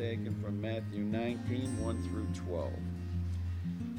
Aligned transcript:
taken 0.00 0.34
from 0.42 0.58
Matthew 0.58 1.02
19 1.02 1.78
1 1.78 2.02
through 2.04 2.26
12. 2.46 2.72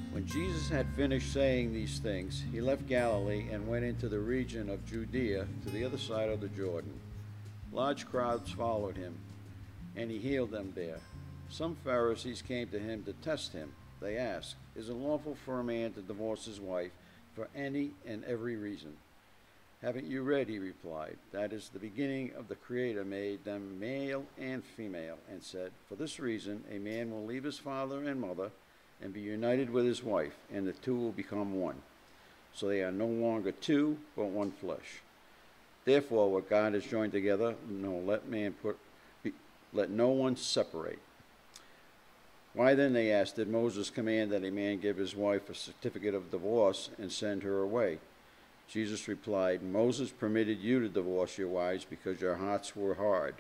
When 0.10 0.26
Jesus 0.26 0.68
had 0.68 0.88
finished 0.96 1.32
saying 1.32 1.72
these 1.72 2.00
things, 2.00 2.44
he 2.52 2.60
left 2.60 2.88
Galilee 2.88 3.46
and 3.52 3.68
went 3.68 3.86
into 3.86 4.10
the 4.10 4.20
region 4.20 4.68
of 4.68 4.84
Judea 4.84 5.46
to 5.64 5.70
the 5.70 5.86
other 5.86 6.00
side 6.00 6.30
of 6.30 6.42
the 6.42 6.48
Jordan. 6.48 7.00
Large 7.72 8.08
crowds 8.08 8.50
followed 8.50 8.98
him, 8.98 9.16
and 9.96 10.10
he 10.10 10.18
healed 10.18 10.50
them 10.50 10.74
there. 10.76 10.98
Some 11.50 11.76
Pharisees 11.84 12.42
came 12.42 12.68
to 12.70 12.80
him 12.80 13.04
to 13.04 13.14
test 13.14 13.54
him. 13.54 13.72
They 14.02 14.18
asked, 14.18 14.56
Is 14.76 14.90
it 14.90 14.96
lawful 14.96 15.38
for 15.46 15.60
a 15.60 15.64
man 15.64 15.94
to 15.94 16.02
divorce 16.02 16.46
his 16.46 16.60
wife 16.60 16.92
for 17.36 17.48
any 17.56 17.92
and 18.08 18.24
every 18.24 18.56
reason? 18.56 18.98
Haven't 19.82 20.06
you 20.06 20.22
read? 20.22 20.48
He 20.48 20.60
replied. 20.60 21.18
That 21.32 21.52
is 21.52 21.70
the 21.70 21.80
beginning 21.80 22.34
of 22.38 22.48
the 22.48 22.56
Creator 22.56 23.04
made 23.04 23.44
them 23.44 23.80
male 23.80 24.26
and 24.40 24.64
female, 24.64 25.18
and 25.28 25.42
said, 25.42 25.72
For 25.90 25.96
this 25.96 26.20
reason, 26.20 26.64
a 26.72 26.78
man 26.78 27.10
will 27.10 27.26
leave 27.26 27.44
his 27.44 27.58
father 27.58 28.04
and 28.04 28.22
mother 28.22 28.52
and 29.02 29.12
be 29.12 29.22
united 29.22 29.72
with 29.72 29.86
his 29.86 30.04
wife, 30.04 30.36
and 30.54 30.68
the 30.68 30.74
two 30.74 30.96
will 30.96 31.12
become 31.12 31.60
one. 31.60 31.82
So 32.54 32.68
they 32.68 32.84
are 32.84 32.92
no 32.92 33.08
longer 33.08 33.52
two, 33.52 33.98
but 34.16 34.26
one 34.26 34.52
flesh. 34.52 35.02
Therefore, 35.84 36.32
what 36.32 36.48
God 36.48 36.76
has 36.76 36.86
joined 36.86 37.14
together, 37.14 37.56
no 37.68 37.98
let 37.98 38.30
man 38.30 38.54
put, 38.62 38.78
be, 39.24 39.34
let 39.74 39.90
no 39.90 40.10
one 40.10 40.36
separate. 40.36 41.00
Why 42.54 42.76
then, 42.76 42.94
they 42.94 43.12
asked, 43.12 43.38
did 43.38 43.48
Moses 43.48 43.90
command 43.90 44.32
that 44.32 44.44
a 44.44 44.52
man 44.52 44.80
give 44.80 44.98
his 44.98 45.16
wife 45.16 45.50
a 45.50 45.56
certificate 45.56 46.14
of 46.14 46.30
divorce 46.30 46.92
and 47.00 47.12
send 47.12 47.42
her 47.42 47.62
away? 47.62 47.98
Jesus 48.72 49.10
replied, 49.10 49.62
Moses 49.62 50.12
permitted 50.12 50.60
you 50.60 50.80
to 50.80 50.88
divorce 50.88 51.38
your 51.38 51.50
wives 51.50 51.86
because 51.88 52.22
your 52.22 52.36
hearts 52.36 52.74
were 52.74 52.94
hard. 52.94 53.36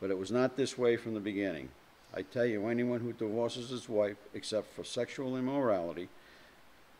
But 0.00 0.12
it 0.12 0.18
was 0.18 0.30
not 0.30 0.56
this 0.56 0.78
way 0.78 0.96
from 0.96 1.14
the 1.14 1.20
beginning. 1.20 1.68
I 2.14 2.22
tell 2.22 2.46
you, 2.46 2.68
anyone 2.68 3.00
who 3.00 3.12
divorces 3.12 3.70
his 3.70 3.88
wife 3.88 4.18
except 4.34 4.72
for 4.72 4.84
sexual 4.84 5.36
immorality 5.36 6.08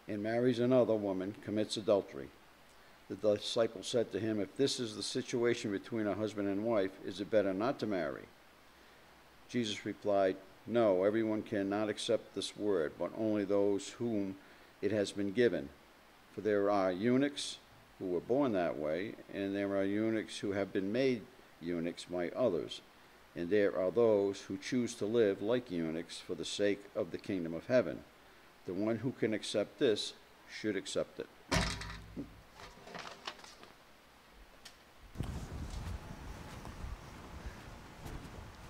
and 0.09 0.21
marries 0.21 0.59
another 0.59 0.95
woman 0.95 1.37
commits 1.45 1.77
adultery. 1.77 2.31
The 3.09 3.37
disciple 3.37 3.85
said 3.85 4.11
to 4.11 4.19
him, 4.19 4.41
If 4.41 4.57
this 4.57 4.81
is 4.81 4.97
the 4.97 5.03
situation 5.03 5.71
between 5.71 6.09
a 6.09 6.15
husband 6.15 6.49
and 6.49 6.65
wife, 6.65 6.93
is 7.07 7.21
it 7.21 7.31
better 7.31 7.55
not 7.55 7.79
to 7.81 7.87
marry? 7.87 8.23
Jesus 9.49 9.87
replied, 9.87 10.35
No, 10.67 11.05
everyone 11.05 11.43
cannot 11.43 11.89
accept 11.89 12.35
this 12.35 12.57
word, 12.57 12.93
but 12.99 13.13
only 13.17 13.45
those 13.45 13.91
whom 13.91 14.35
it 14.81 14.91
has 14.91 15.13
been 15.13 15.31
given. 15.31 15.69
For 16.35 16.41
there 16.41 16.71
are 16.71 16.91
eunuchs 16.91 17.59
who 17.99 18.07
were 18.07 18.21
born 18.21 18.53
that 18.53 18.79
way, 18.79 19.15
and 19.33 19.55
there 19.55 19.77
are 19.77 19.85
eunuchs 19.85 20.39
who 20.39 20.53
have 20.53 20.73
been 20.73 20.91
made 20.91 21.23
eunuchs 21.61 22.05
by 22.05 22.31
others. 22.31 22.81
And 23.37 23.51
there 23.51 23.79
are 23.79 23.91
those 23.91 24.43
who 24.43 24.57
choose 24.57 24.95
to 24.95 25.07
live 25.07 25.41
like 25.43 25.71
eunuchs 25.71 26.19
for 26.19 26.35
the 26.35 26.45
sake 26.45 26.85
of 26.97 27.11
the 27.11 27.19
kingdom 27.19 27.55
of 27.55 27.67
heaven. 27.67 28.01
The 28.67 28.75
one 28.75 28.99
who 28.99 29.13
can 29.13 29.35
accept 29.35 29.79
this 29.79 30.15
should 30.51 30.77
accept 30.77 31.21
it. 31.21 31.27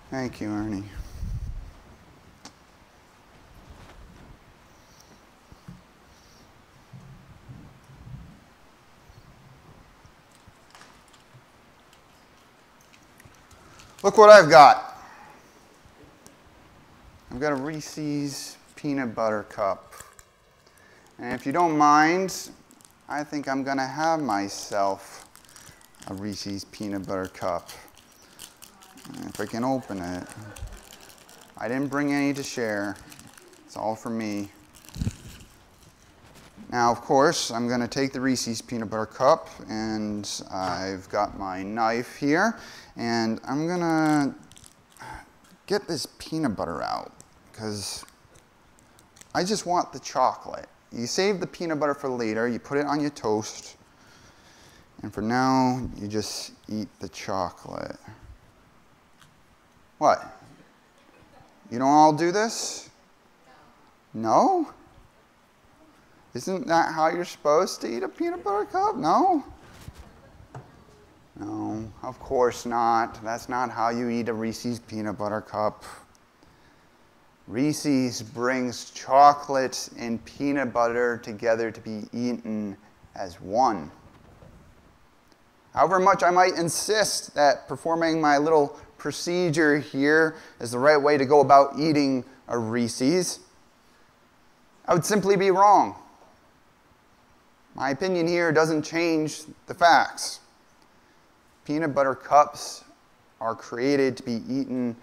Thank 0.09 0.41
you, 0.41 0.49
Ernie. 0.49 0.83
Look 14.03 14.17
what 14.17 14.29
I've 14.29 14.49
got. 14.49 14.97
I've 17.31 17.39
got 17.39 17.53
a 17.53 17.55
Reese's 17.55 18.57
peanut 18.75 19.15
butter 19.15 19.43
cup. 19.43 19.93
And 21.19 21.33
if 21.33 21.45
you 21.45 21.53
don't 21.53 21.77
mind, 21.77 22.49
I 23.07 23.23
think 23.23 23.47
I'm 23.47 23.63
to 23.77 23.85
have 23.85 24.19
myself 24.19 25.25
a 26.07 26.13
Reese's 26.15 26.65
peanut 26.65 27.07
butter 27.07 27.27
cup. 27.27 27.69
If 29.21 29.39
I 29.39 29.45
can 29.45 29.63
open 29.63 29.99
it. 29.99 30.27
I 31.57 31.69
didn't 31.69 31.87
bring 31.87 32.11
any 32.11 32.33
to 32.33 32.43
share. 32.43 32.97
It's 33.65 33.77
all 33.77 33.95
for 33.95 34.09
me. 34.09 34.49
Now, 36.73 36.91
of 36.91 37.01
course, 37.01 37.51
I'm 37.51 37.67
going 37.67 37.81
to 37.81 37.87
take 37.87 38.13
the 38.13 38.19
Reese's 38.19 38.59
peanut 38.59 38.89
butter 38.89 39.05
cup, 39.05 39.47
and 39.69 40.27
I've 40.51 41.07
got 41.07 41.37
my 41.37 41.61
knife 41.61 42.15
here, 42.15 42.57
and 42.97 43.39
I'm 43.47 43.67
going 43.67 43.81
to 43.81 44.33
get 45.67 45.87
this 45.87 46.07
peanut 46.17 46.55
butter 46.55 46.81
out, 46.81 47.11
because 47.51 48.03
I 49.35 49.43
just 49.43 49.67
want 49.67 49.93
the 49.93 49.99
chocolate. 49.99 50.65
You 50.91 51.05
save 51.05 51.39
the 51.39 51.45
peanut 51.45 51.79
butter 51.79 51.93
for 51.93 52.09
later, 52.09 52.47
you 52.47 52.57
put 52.57 52.79
it 52.79 52.87
on 52.87 52.99
your 52.99 53.11
toast, 53.11 53.77
and 55.03 55.13
for 55.13 55.21
now, 55.21 55.87
you 55.95 56.07
just 56.07 56.53
eat 56.69 56.87
the 56.99 57.09
chocolate. 57.09 57.97
What? 59.99 60.25
You 61.69 61.77
don't 61.77 61.87
all 61.87 62.13
do 62.13 62.31
this? 62.31 62.89
No? 64.15 64.73
Isn't 66.33 66.67
that 66.67 66.93
how 66.93 67.09
you're 67.09 67.25
supposed 67.25 67.81
to 67.81 67.95
eat 67.95 68.01
a 68.01 68.09
peanut 68.09 68.43
butter 68.43 68.65
cup? 68.65 68.95
No? 68.95 69.43
No, 71.39 71.91
of 72.01 72.19
course 72.19 72.65
not. 72.65 73.23
That's 73.23 73.49
not 73.49 73.69
how 73.69 73.89
you 73.89 74.09
eat 74.09 74.29
a 74.29 74.33
Reese's 74.33 74.79
peanut 74.79 75.17
butter 75.17 75.41
cup. 75.41 75.83
Reese's 77.47 78.21
brings 78.21 78.89
chocolate 78.91 79.89
and 79.97 80.23
peanut 80.25 80.73
butter 80.73 81.17
together 81.17 81.69
to 81.71 81.81
be 81.81 82.03
eaten 82.13 82.77
as 83.15 83.39
one. 83.39 83.91
However 85.73 85.99
much 85.99 86.23
I 86.23 86.29
might 86.29 86.53
insist 86.53 87.35
that 87.35 87.67
performing 87.67 88.21
my 88.21 88.37
little 88.37 88.79
procedure 88.97 89.79
here 89.79 90.35
is 90.59 90.71
the 90.71 90.79
right 90.79 91.01
way 91.01 91.17
to 91.17 91.25
go 91.25 91.41
about 91.41 91.77
eating 91.79 92.23
a 92.47 92.57
Reese's, 92.57 93.39
I 94.87 94.93
would 94.93 95.05
simply 95.05 95.35
be 95.35 95.51
wrong. 95.51 95.95
My 97.75 97.89
opinion 97.89 98.27
here 98.27 98.51
doesn't 98.51 98.83
change 98.83 99.41
the 99.65 99.73
facts. 99.73 100.39
Peanut 101.65 101.95
butter 101.95 102.13
cups 102.13 102.83
are 103.41 103.55
created 103.55 104.15
to 104.17 104.23
be 104.23 104.43
eaten 104.47 104.95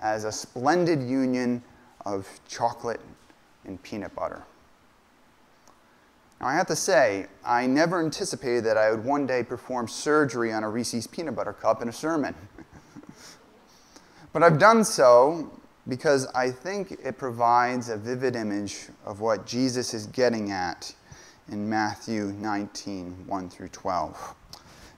as 0.00 0.24
a 0.24 0.32
splendid 0.32 1.02
union 1.02 1.62
of 2.04 2.28
chocolate 2.48 3.00
and 3.64 3.82
peanut 3.82 4.14
butter. 4.14 4.42
Now, 6.40 6.46
I 6.48 6.54
have 6.54 6.66
to 6.68 6.76
say, 6.76 7.26
I 7.44 7.66
never 7.66 8.00
anticipated 8.00 8.64
that 8.64 8.76
I 8.76 8.90
would 8.90 9.04
one 9.04 9.26
day 9.26 9.42
perform 9.42 9.88
surgery 9.88 10.52
on 10.52 10.64
a 10.64 10.68
Reese's 10.68 11.06
peanut 11.06 11.36
butter 11.36 11.52
cup 11.52 11.82
in 11.82 11.88
a 11.88 11.92
sermon. 11.92 12.34
but 14.32 14.42
I've 14.42 14.58
done 14.58 14.84
so 14.84 15.50
because 15.88 16.26
I 16.34 16.50
think 16.50 16.92
it 17.02 17.18
provides 17.18 17.90
a 17.90 17.96
vivid 17.96 18.34
image 18.34 18.88
of 19.04 19.20
what 19.20 19.46
Jesus 19.46 19.92
is 19.92 20.06
getting 20.06 20.50
at 20.50 20.94
in 21.50 21.68
Matthew 21.68 22.34
19 22.38 23.24
1 23.26 23.50
through 23.50 23.68
12. 23.68 24.34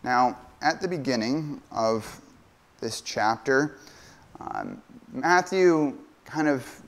Now, 0.03 0.39
at 0.63 0.81
the 0.81 0.89
beginning 0.89 1.61
of 1.73 2.21
this 2.81 3.01
chapter, 3.01 3.79
um, 4.41 4.83
Matthew 5.13 5.97
kind 6.25 6.49
of 6.49 6.83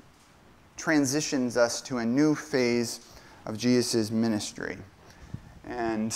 transitions 0.77 1.57
us 1.57 1.81
to 1.83 1.99
a 1.99 2.05
new 2.05 2.35
phase 2.35 3.01
of 3.47 3.59
Jesus' 3.59 4.11
ministry. 4.11 4.79
And 5.67 6.13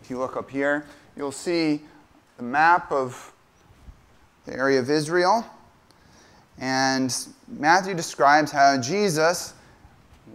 if 0.00 0.10
you 0.10 0.18
look 0.18 0.36
up 0.36 0.50
here, 0.50 0.86
you'll 1.16 1.32
see 1.32 1.82
the 2.36 2.42
map 2.42 2.92
of 2.92 3.32
the 4.44 4.52
area 4.54 4.78
of 4.78 4.90
Israel. 4.90 5.44
And 6.58 7.16
Matthew 7.48 7.94
describes 7.94 8.52
how 8.52 8.78
Jesus 8.80 9.54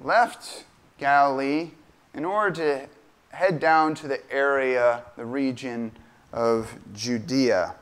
left 0.03 0.65
Galilee 0.97 1.71
in 2.19 2.25
order 2.25 2.51
to 2.51 2.89
head 3.33 3.61
down 3.61 3.95
to 3.95 4.05
the 4.05 4.19
area, 4.29 5.05
the 5.15 5.25
region 5.25 5.89
of 6.33 6.69
Judea. 6.93 7.73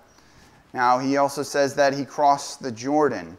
Now, 0.75 0.99
he 0.99 1.17
also 1.17 1.41
says 1.41 1.73
that 1.73 1.95
he 1.95 2.05
crossed 2.05 2.61
the 2.61 2.71
Jordan. 2.71 3.35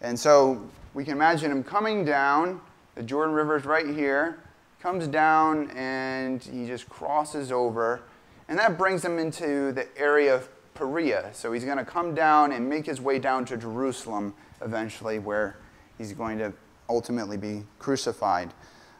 And 0.00 0.18
so 0.18 0.66
we 0.94 1.04
can 1.04 1.12
imagine 1.12 1.50
him 1.52 1.62
coming 1.62 2.02
down, 2.02 2.62
the 2.94 3.02
Jordan 3.02 3.34
River 3.34 3.56
is 3.56 3.66
right 3.66 3.88
here, 3.88 4.42
comes 4.80 5.06
down 5.06 5.68
and 5.72 6.42
he 6.42 6.66
just 6.66 6.88
crosses 6.88 7.52
over. 7.52 8.00
And 8.48 8.58
that 8.58 8.78
brings 8.78 9.04
him 9.04 9.18
into 9.18 9.72
the 9.72 9.86
area 9.98 10.34
of 10.34 10.48
Perea. 10.72 11.28
So 11.34 11.52
he's 11.52 11.66
going 11.66 11.76
to 11.76 11.84
come 11.84 12.14
down 12.14 12.52
and 12.52 12.66
make 12.66 12.86
his 12.86 13.02
way 13.02 13.18
down 13.18 13.44
to 13.44 13.58
Jerusalem 13.58 14.32
eventually, 14.62 15.18
where 15.18 15.58
he's 15.98 16.14
going 16.14 16.38
to 16.38 16.54
ultimately 16.88 17.36
be 17.36 17.64
crucified. 17.78 18.54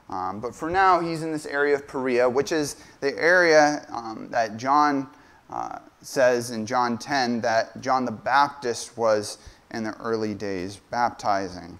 Um, 0.08 0.40
but 0.40 0.54
for 0.54 0.70
now, 0.70 1.00
he's 1.00 1.22
in 1.22 1.32
this 1.32 1.46
area 1.46 1.74
of 1.74 1.86
Perea, 1.86 2.28
which 2.28 2.50
is 2.52 2.76
the 3.00 3.16
area 3.18 3.86
um, 3.92 4.28
that 4.30 4.56
John 4.56 5.08
uh, 5.50 5.80
says 6.00 6.50
in 6.50 6.64
John 6.64 6.98
10 6.98 7.40
that 7.42 7.80
John 7.80 8.04
the 8.04 8.12
Baptist 8.12 8.96
was 8.96 9.38
in 9.70 9.84
the 9.84 9.94
early 9.98 10.34
days, 10.34 10.76
baptizing. 10.90 11.78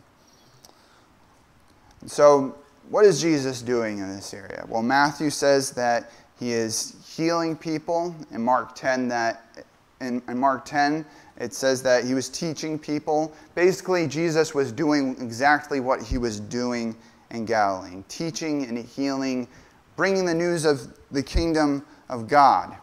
So, 2.06 2.56
what 2.90 3.04
is 3.04 3.20
Jesus 3.20 3.60
doing 3.60 3.98
in 3.98 4.08
this 4.14 4.32
area? 4.32 4.64
Well, 4.68 4.82
Matthew 4.82 5.30
says 5.30 5.70
that 5.72 6.10
he 6.38 6.52
is 6.52 6.96
healing 7.16 7.56
people. 7.56 8.14
In 8.30 8.42
Mark 8.42 8.74
10, 8.74 9.08
that 9.08 9.66
in, 10.00 10.22
in 10.28 10.38
Mark 10.38 10.64
10, 10.64 11.04
it 11.38 11.52
says 11.52 11.82
that 11.82 12.04
he 12.04 12.14
was 12.14 12.28
teaching 12.28 12.78
people. 12.78 13.32
Basically, 13.54 14.06
Jesus 14.06 14.54
was 14.54 14.72
doing 14.72 15.16
exactly 15.20 15.80
what 15.80 16.00
he 16.00 16.18
was 16.18 16.40
doing 16.40 16.96
in 17.30 17.44
Galilee, 17.44 18.02
teaching 18.08 18.64
and 18.64 18.78
healing, 18.78 19.48
bringing 19.96 20.24
the 20.24 20.34
news 20.34 20.64
of 20.64 20.94
the 21.10 21.22
kingdom 21.22 21.84
of 22.08 22.28
God. 22.28 22.76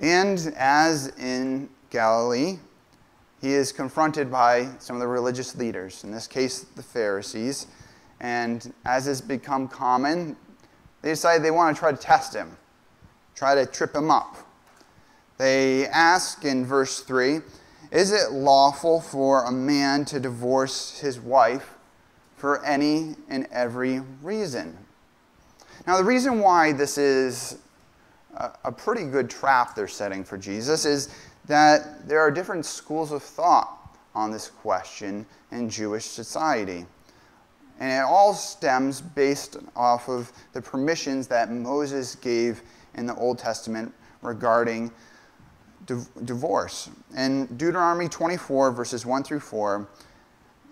And 0.00 0.52
as 0.56 1.08
in 1.18 1.68
Galilee, 1.90 2.58
he 3.40 3.52
is 3.52 3.72
confronted 3.72 4.30
by 4.30 4.68
some 4.78 4.96
of 4.96 5.00
the 5.00 5.08
religious 5.08 5.54
leaders, 5.56 6.04
in 6.04 6.10
this 6.10 6.26
case, 6.26 6.60
the 6.60 6.82
Pharisees. 6.82 7.66
And 8.20 8.72
as 8.84 9.06
has 9.06 9.20
become 9.20 9.68
common, 9.68 10.36
they 11.02 11.10
decide 11.10 11.42
they 11.42 11.50
want 11.50 11.76
to 11.76 11.78
try 11.78 11.92
to 11.92 11.96
test 11.96 12.34
him, 12.34 12.56
try 13.34 13.54
to 13.54 13.64
trip 13.64 13.94
him 13.94 14.10
up. 14.10 14.36
They 15.38 15.86
ask 15.86 16.44
in 16.44 16.66
verse 16.66 17.00
3 17.00 17.40
Is 17.92 18.10
it 18.10 18.32
lawful 18.32 19.00
for 19.00 19.44
a 19.44 19.52
man 19.52 20.04
to 20.06 20.18
divorce 20.18 20.98
his 20.98 21.20
wife 21.20 21.77
for 22.38 22.64
any 22.64 23.16
and 23.28 23.46
every 23.50 24.00
reason? 24.22 24.76
Now, 25.86 25.98
the 25.98 26.04
reason 26.04 26.40
why 26.40 26.72
this 26.72 26.96
is 26.98 27.58
a 28.64 28.70
pretty 28.70 29.04
good 29.04 29.28
trap 29.28 29.74
they're 29.74 29.88
setting 29.88 30.22
for 30.22 30.38
Jesus 30.38 30.84
is 30.84 31.08
that 31.46 32.06
there 32.08 32.20
are 32.20 32.30
different 32.30 32.64
schools 32.64 33.10
of 33.10 33.22
thought 33.22 33.96
on 34.14 34.30
this 34.30 34.48
question 34.48 35.26
in 35.50 35.68
Jewish 35.68 36.04
society. 36.04 36.86
And 37.80 37.92
it 37.92 38.04
all 38.04 38.34
stems 38.34 39.00
based 39.00 39.56
off 39.76 40.08
of 40.08 40.32
the 40.52 40.60
permissions 40.60 41.26
that 41.28 41.50
Moses 41.50 42.16
gave 42.16 42.62
in 42.94 43.06
the 43.06 43.14
Old 43.14 43.38
Testament 43.38 43.92
regarding 44.22 44.90
divorce. 46.24 46.90
In 47.16 47.46
Deuteronomy 47.56 48.08
24, 48.08 48.72
verses 48.72 49.06
1 49.06 49.22
through 49.22 49.40
4, 49.40 49.88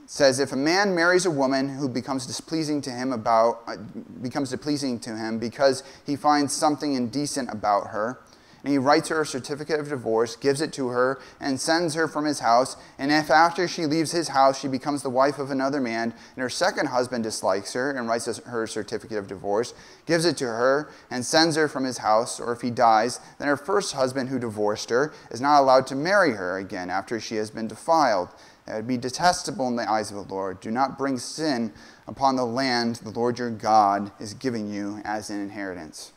says 0.06 0.38
if 0.38 0.52
a 0.52 0.56
man 0.56 0.94
marries 0.94 1.26
a 1.26 1.30
woman 1.30 1.68
who 1.68 1.88
becomes 1.88 2.26
displeasing 2.26 2.80
to 2.80 2.90
him 2.90 3.12
about 3.12 3.62
uh, 3.66 3.76
becomes 4.22 4.50
displeasing 4.50 4.98
to 5.00 5.16
him 5.16 5.38
because 5.38 5.82
he 6.04 6.16
finds 6.16 6.52
something 6.54 6.94
indecent 6.94 7.50
about 7.50 7.88
her 7.88 8.20
and 8.66 8.72
he 8.72 8.78
writes 8.78 9.10
her 9.10 9.20
a 9.20 9.26
certificate 9.26 9.78
of 9.78 9.90
divorce, 9.90 10.34
gives 10.34 10.60
it 10.60 10.72
to 10.72 10.88
her, 10.88 11.20
and 11.38 11.60
sends 11.60 11.94
her 11.94 12.08
from 12.08 12.24
his 12.24 12.40
house. 12.40 12.76
And 12.98 13.12
if 13.12 13.30
after 13.30 13.68
she 13.68 13.86
leaves 13.86 14.10
his 14.10 14.26
house 14.26 14.58
she 14.58 14.66
becomes 14.66 15.04
the 15.04 15.08
wife 15.08 15.38
of 15.38 15.52
another 15.52 15.80
man, 15.80 16.12
and 16.34 16.42
her 16.42 16.50
second 16.50 16.86
husband 16.86 17.22
dislikes 17.22 17.74
her 17.74 17.92
and 17.92 18.08
writes 18.08 18.26
her 18.38 18.64
a 18.64 18.68
certificate 18.68 19.18
of 19.18 19.28
divorce, 19.28 19.72
gives 20.04 20.24
it 20.24 20.36
to 20.38 20.46
her, 20.46 20.90
and 21.12 21.24
sends 21.24 21.54
her 21.54 21.68
from 21.68 21.84
his 21.84 21.98
house, 21.98 22.40
or 22.40 22.52
if 22.52 22.60
he 22.60 22.72
dies, 22.72 23.20
then 23.38 23.46
her 23.46 23.56
first 23.56 23.94
husband 23.94 24.30
who 24.30 24.38
divorced 24.40 24.90
her 24.90 25.12
is 25.30 25.40
not 25.40 25.60
allowed 25.60 25.86
to 25.86 25.94
marry 25.94 26.32
her 26.32 26.58
again 26.58 26.90
after 26.90 27.20
she 27.20 27.36
has 27.36 27.52
been 27.52 27.68
defiled. 27.68 28.30
That 28.66 28.76
would 28.76 28.86
be 28.88 28.96
detestable 28.96 29.68
in 29.68 29.76
the 29.76 29.88
eyes 29.88 30.10
of 30.10 30.16
the 30.16 30.34
Lord. 30.34 30.60
Do 30.60 30.70
not 30.70 30.98
bring 30.98 31.18
sin 31.18 31.72
upon 32.08 32.36
the 32.36 32.44
land 32.44 32.96
the 32.96 33.10
Lord 33.10 33.38
your 33.38 33.50
God 33.50 34.10
is 34.18 34.34
giving 34.34 34.68
you 34.70 35.00
as 35.04 35.30
an 35.30 35.40
inheritance. 35.40 36.12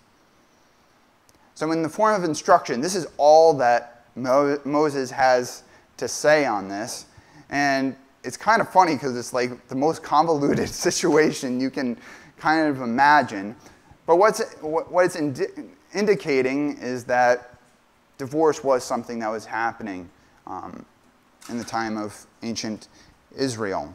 So, 1.53 1.71
in 1.71 1.83
the 1.83 1.89
form 1.89 2.15
of 2.15 2.27
instruction, 2.27 2.81
this 2.81 2.95
is 2.95 3.05
all 3.17 3.53
that 3.55 4.05
Mo- 4.15 4.59
Moses 4.65 5.11
has 5.11 5.63
to 5.97 6.07
say 6.07 6.45
on 6.45 6.67
this. 6.67 7.05
And 7.49 7.95
it's 8.23 8.37
kind 8.37 8.61
of 8.61 8.69
funny 8.69 8.95
because 8.95 9.17
it's 9.17 9.33
like 9.33 9.67
the 9.67 9.75
most 9.75 10.01
convoluted 10.01 10.69
situation 10.87 11.59
you 11.59 11.69
can 11.69 11.97
kind 12.37 12.67
of 12.67 12.81
imagine. 12.81 13.55
But 14.05 14.15
what's, 14.15 14.53
what 14.61 15.05
it's 15.05 15.15
indi- 15.15 15.47
indicating 15.93 16.77
is 16.77 17.03
that 17.05 17.55
divorce 18.17 18.63
was 18.63 18.83
something 18.83 19.19
that 19.19 19.29
was 19.29 19.45
happening 19.45 20.09
um, 20.47 20.85
in 21.49 21.57
the 21.57 21.63
time 21.63 21.97
of 21.97 22.25
ancient 22.43 22.87
Israel. 23.35 23.93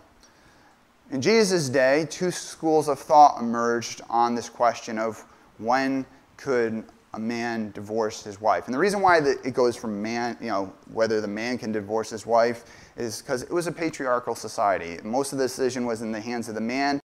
In 1.10 1.20
Jesus' 1.20 1.68
day, 1.68 2.06
two 2.10 2.30
schools 2.30 2.88
of 2.88 2.98
thought 2.98 3.40
emerged 3.40 4.00
on 4.08 4.34
this 4.34 4.48
question 4.48 4.98
of 4.98 5.24
when 5.58 6.06
could 6.36 6.84
a 7.14 7.18
man 7.18 7.70
divorce 7.72 8.22
his 8.22 8.40
wife. 8.40 8.66
And 8.66 8.74
the 8.74 8.78
reason 8.78 9.00
why 9.00 9.18
it 9.18 9.54
goes 9.54 9.76
from 9.76 10.02
man, 10.02 10.36
you 10.40 10.48
know, 10.48 10.72
whether 10.92 11.20
the 11.20 11.28
man 11.28 11.58
can 11.58 11.70
divorce 11.72 12.10
his 12.10 12.26
wife 12.26 12.64
is 12.96 13.22
because 13.22 13.42
it 13.42 13.50
was 13.50 13.66
a 13.66 13.72
patriarchal 13.72 14.34
society. 14.34 14.98
Most 15.04 15.32
of 15.32 15.38
the 15.38 15.44
decision 15.44 15.86
was 15.86 16.02
in 16.02 16.10
the 16.10 16.20
hands 16.20 16.48
of 16.48 16.54
the 16.54 16.60
man. 16.60 17.00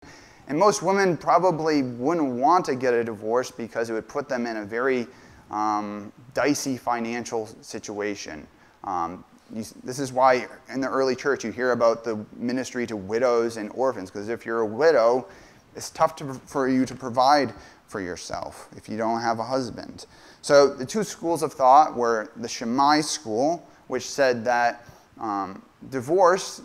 And 0.48 0.58
most 0.58 0.82
women 0.82 1.16
probably 1.16 1.84
wouldn't 1.84 2.32
want 2.32 2.66
to 2.66 2.76
get 2.76 2.94
a 2.96 3.04
divorce 3.04 3.52
because 3.52 3.92
it 3.92 3.94
would 3.94 4.08
put 4.08 4.28
them 4.28 4.48
in 4.48 4.58
a 4.58 4.66
very 4.66 5.06
um, 5.52 6.12
dicey 6.34 6.76
financial 6.76 7.48
situation. 7.62 8.48
Um, 8.84 9.24
you, 9.54 9.64
this 9.84 10.00
is 10.00 10.12
why 10.12 10.48
in 10.72 10.82
the 10.82 10.90
early 10.90 11.16
church 11.16 11.44
you 11.44 11.52
hear 11.52 11.72
about 11.72 12.04
the 12.04 12.24
ministry 12.36 12.86
to 12.88 12.96
widows 12.96 13.58
and 13.58 13.72
orphans, 13.74 14.10
because 14.12 14.30
if 14.30 14.46
you're 14.46 14.62
a 14.62 14.66
widow, 14.66 15.28
it's 15.76 15.90
tough 15.90 16.16
to, 16.18 16.34
for 16.34 16.68
you 16.68 16.86
to 16.86 16.96
provide 16.96 17.54
for 17.88 18.02
yourself 18.02 18.70
if 18.76 18.88
you 18.88 18.98
don't 18.98 19.22
have 19.22 19.40
a 19.40 19.44
husband. 19.44 20.06
So 20.42 20.74
the 20.74 20.86
two 20.86 21.04
schools 21.04 21.44
of 21.44 21.54
thought 21.54 21.96
were 21.96 22.32
the 22.36 22.48
Shammai 22.48 23.02
school, 23.02 23.68
which 23.88 24.08
said 24.10 24.46
that 24.46 24.86
um, 25.20 25.62
divorce, 25.90 26.62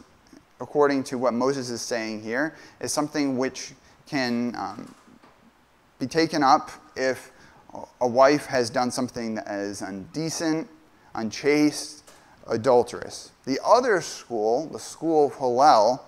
according 0.60 1.04
to 1.04 1.18
what 1.18 1.34
Moses 1.34 1.70
is 1.70 1.82
saying 1.82 2.22
here, 2.22 2.54
is 2.80 2.92
something 2.92 3.36
which 3.36 3.72
can 4.06 4.54
um, 4.56 4.94
be 5.98 6.06
taken 6.06 6.42
up 6.42 6.70
if 6.96 7.32
a 8.00 8.06
wife 8.06 8.46
has 8.46 8.70
done 8.70 8.90
something 8.90 9.34
that 9.34 9.48
is 9.48 9.82
indecent, 9.82 10.68
unchaste, 11.14 12.03
adulterous. 12.46 13.32
The 13.46 13.58
other 13.64 14.00
school, 14.00 14.66
the 14.66 14.78
school 14.78 15.28
of 15.28 15.36
Hillel, 15.36 16.04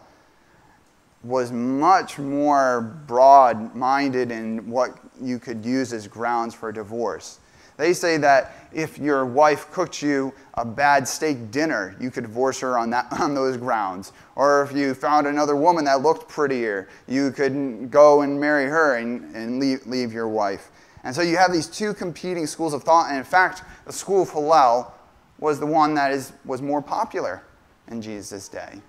was 1.22 1.50
much 1.50 2.18
more 2.18 2.82
broad 3.06 3.74
minded 3.74 4.30
in 4.30 4.70
what 4.70 4.98
you 5.20 5.38
could 5.38 5.64
use 5.64 5.92
as 5.92 6.06
grounds 6.06 6.54
for 6.54 6.70
divorce. 6.70 7.40
They 7.76 7.92
say 7.92 8.16
that 8.18 8.68
if 8.72 8.98
your 8.98 9.26
wife 9.26 9.70
cooked 9.70 10.00
you 10.00 10.32
a 10.54 10.64
bad 10.64 11.06
steak 11.06 11.50
dinner, 11.50 11.94
you 12.00 12.10
could 12.10 12.24
divorce 12.24 12.60
her 12.60 12.78
on, 12.78 12.90
that, 12.90 13.06
on 13.20 13.34
those 13.34 13.56
grounds. 13.56 14.12
Or 14.34 14.62
if 14.62 14.72
you 14.72 14.94
found 14.94 15.26
another 15.26 15.56
woman 15.56 15.84
that 15.84 16.00
looked 16.00 16.28
prettier, 16.28 16.88
you 17.06 17.30
could 17.32 17.90
go 17.90 18.22
and 18.22 18.40
marry 18.40 18.66
her 18.66 18.96
and, 18.96 19.34
and 19.34 19.60
leave, 19.60 19.86
leave 19.86 20.12
your 20.12 20.28
wife. 20.28 20.70
And 21.04 21.14
so 21.14 21.22
you 21.22 21.36
have 21.36 21.52
these 21.52 21.68
two 21.68 21.94
competing 21.94 22.46
schools 22.46 22.72
of 22.72 22.82
thought. 22.82 23.08
And 23.10 23.18
in 23.18 23.24
fact, 23.24 23.62
the 23.84 23.92
school 23.92 24.22
of 24.22 24.30
Hillel 24.30 24.92
was 25.38 25.60
the 25.60 25.66
one 25.66 25.94
that 25.94 26.12
is, 26.12 26.32
was 26.44 26.62
more 26.62 26.82
popular 26.82 27.42
in 27.88 28.00
Jesus' 28.00 28.48
day. 28.48 28.80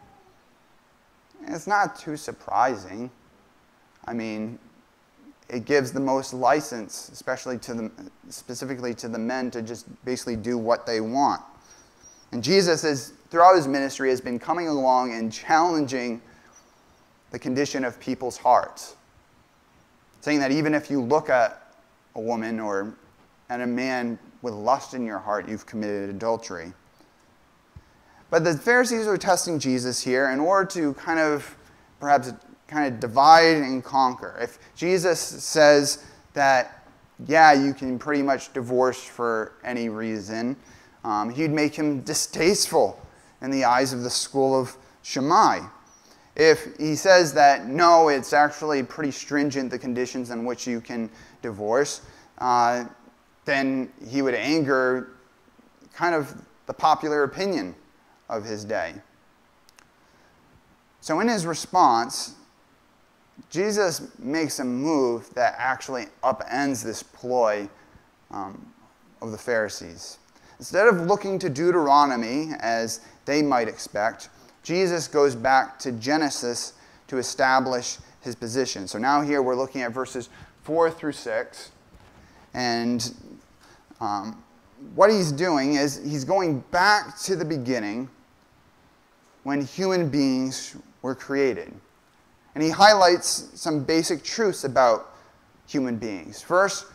It's 1.48 1.68
not 1.68 2.00
too 2.00 2.18
surprising. 2.18 3.12
I 4.06 4.13
mean, 4.13 4.60
it 5.50 5.66
gives 5.66 5.92
the 5.92 6.00
most 6.00 6.34
license, 6.34 7.10
especially 7.10 7.58
to 7.60 7.74
the, 7.74 7.92
specifically 8.30 8.94
to 8.96 9.08
the 9.08 9.20
men, 9.20 9.51
to 9.51 9.62
just 9.62 9.86
basically 10.04 10.36
do 10.36 10.58
what 10.58 10.86
they 10.86 11.00
want. 11.00 11.42
And 12.32 12.44
Jesus 12.44 12.84
is, 12.84 13.13
throughout 13.30 13.56
his 13.56 13.68
ministry, 13.68 14.10
has 14.10 14.20
been 14.20 14.39
coming 14.39 14.68
along 14.68 15.13
and 15.13 15.32
challenging 15.32 16.22
the 17.32 17.39
condition 17.39 17.86
of 17.86 18.00
people's 18.00 18.38
hearts. 18.38 18.96
Saying 20.22 20.39
that 20.39 20.51
even 20.51 20.74
if 20.74 20.89
you 20.89 21.01
look 21.01 21.30
at 21.30 21.74
a 22.16 22.20
woman 22.20 22.60
or 22.60 22.94
at 23.50 23.62
a 23.62 23.68
man 23.68 24.20
with 24.48 24.56
lust 24.56 24.94
in 24.94 25.06
your 25.06 25.20
heart, 25.20 25.50
you've 25.50 25.66
committed 25.66 26.10
adultery. 26.10 26.72
But 28.30 28.46
the 28.46 28.54
Pharisees 28.54 29.06
are 29.06 29.18
testing 29.18 29.60
Jesus 29.60 30.01
here 30.01 30.30
in 30.30 30.39
order 30.39 30.66
to 30.72 30.94
kind 30.94 31.20
of 31.20 31.54
perhaps 32.00 32.32
kind 32.68 32.94
of 32.94 33.01
divide 33.01 33.58
and 33.58 33.84
conquer. 33.84 34.38
If 34.42 34.58
Jesus 34.74 35.20
says 35.20 36.06
that, 36.34 36.86
yeah, 37.27 37.51
you 37.51 37.74
can 37.74 38.00
pretty 38.00 38.24
much 38.24 38.54
divorce 38.54 39.04
for 39.04 39.51
any 39.66 39.89
reason, 39.89 40.56
um, 41.04 41.30
he'd 41.30 41.51
make 41.51 41.75
him 41.75 42.01
distasteful 42.01 43.06
in 43.42 43.51
the 43.51 43.66
eyes 43.66 43.92
of 43.92 44.04
the 44.04 44.10
school 44.10 44.58
of 44.58 44.77
Shammai. 45.04 45.60
If 46.38 46.77
he 46.77 46.96
says 46.96 47.34
that, 47.34 47.68
no, 47.68 48.08
it's 48.08 48.32
actually 48.32 48.84
pretty 48.84 49.12
stringent, 49.12 49.72
the 49.72 49.80
conditions 49.80 50.32
in 50.32 50.46
which 50.46 50.66
you 50.68 50.80
can 50.80 51.10
divorce, 51.42 52.01
uh, 52.38 52.86
then 53.48 53.92
he 54.08 54.22
would 54.22 54.36
anger 54.36 55.10
kind 55.94 56.13
of 56.13 56.46
the 56.68 56.74
popular 56.74 57.24
opinion 57.24 57.74
of 58.30 58.44
his 58.44 58.63
day. 58.63 58.94
So, 61.00 61.22
in 61.22 61.30
his 61.30 61.46
response, 61.46 62.36
Jesus 63.50 64.10
makes 64.20 64.60
a 64.60 64.66
move 64.66 65.34
that 65.36 65.56
actually 65.58 66.08
upends 66.24 66.84
this 66.84 67.01
ploy 67.01 67.70
um, 68.32 68.74
of 69.22 69.32
the 69.32 69.38
Pharisees. 69.38 70.18
Instead 70.60 70.88
of 70.88 71.01
looking 71.01 71.39
to 71.39 71.50
Deuteronomy 71.50 72.50
as 72.60 73.00
they 73.25 73.42
might 73.42 73.70
expect, 73.70 74.30
Jesus 74.63 75.08
goes 75.08 75.36
back 75.36 75.80
to 75.80 75.94
Genesis 75.94 76.74
to 77.08 77.18
establish 77.18 78.00
his 78.20 78.36
position. 78.36 78.88
So 78.88 78.98
now 78.98 79.22
here 79.22 79.42
we're 79.42 79.56
looking 79.56 79.84
at 79.84 79.94
verses 79.94 80.27
4 80.63 80.92
through 80.92 81.13
6. 81.13 81.72
And 82.54 83.13
um, 84.00 84.44
what 84.96 85.10
he's 85.10 85.32
doing 85.32 85.75
is 85.75 86.01
he's 86.04 86.24
going 86.24 86.60
back 86.72 87.18
to 87.20 87.36
the 87.36 87.46
beginning 87.46 88.10
when 89.44 89.62
human 89.62 90.10
beings 90.10 90.75
were 91.01 91.16
created. 91.16 91.74
And 92.54 92.63
he 92.63 92.70
highlights 92.70 93.50
some 93.54 93.84
basic 93.84 94.24
truths 94.24 94.63
about 94.63 95.13
human 95.68 95.98
beings. 95.98 96.42
First, 96.42 96.86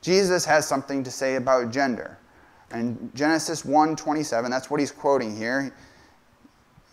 Jesus 0.00 0.44
has 0.44 0.66
something 0.66 1.02
to 1.04 1.10
say 1.10 1.36
about 1.36 1.72
gender. 1.72 2.18
And 2.70 3.10
Genesis 3.14 3.64
1:27, 3.64 4.50
that's 4.50 4.70
what 4.70 4.80
he's 4.80 4.92
quoting 4.92 5.34
here. 5.34 5.72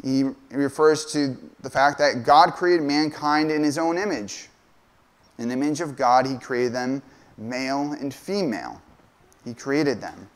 He 0.04 0.24
refers 0.52 1.06
to 1.14 1.38
the 1.62 1.70
fact 1.70 1.98
that 2.00 2.24
God 2.24 2.54
created 2.54 2.84
mankind 2.84 3.52
in 3.52 3.64
his 3.64 3.78
own 3.78 3.98
image. 3.98 4.50
In 5.38 5.50
the 5.50 5.54
image 5.54 5.82
of 5.82 5.96
God, 5.96 6.26
he 6.26 6.38
created 6.38 6.74
them 6.74 7.02
male 7.38 7.94
and 7.94 8.14
female. 8.14 8.82
He 9.46 9.54
created 9.54 10.02
them. 10.02 10.30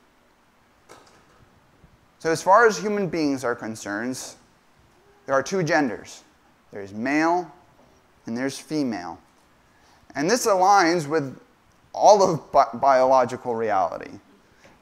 So, 2.19 2.31
as 2.31 2.41
far 2.41 2.67
as 2.67 2.77
human 2.77 3.07
beings 3.07 3.43
are 3.43 3.55
concerned, 3.55 4.19
there 5.25 5.35
are 5.35 5.43
two 5.43 5.63
genders 5.63 6.23
there's 6.71 6.93
male 6.93 7.51
and 8.25 8.37
there's 8.37 8.59
female. 8.59 9.19
And 10.15 10.29
this 10.29 10.45
aligns 10.45 11.07
with 11.07 11.39
all 11.93 12.21
of 12.21 12.51
bi- 12.51 12.67
biological 12.75 13.55
reality. 13.55 14.11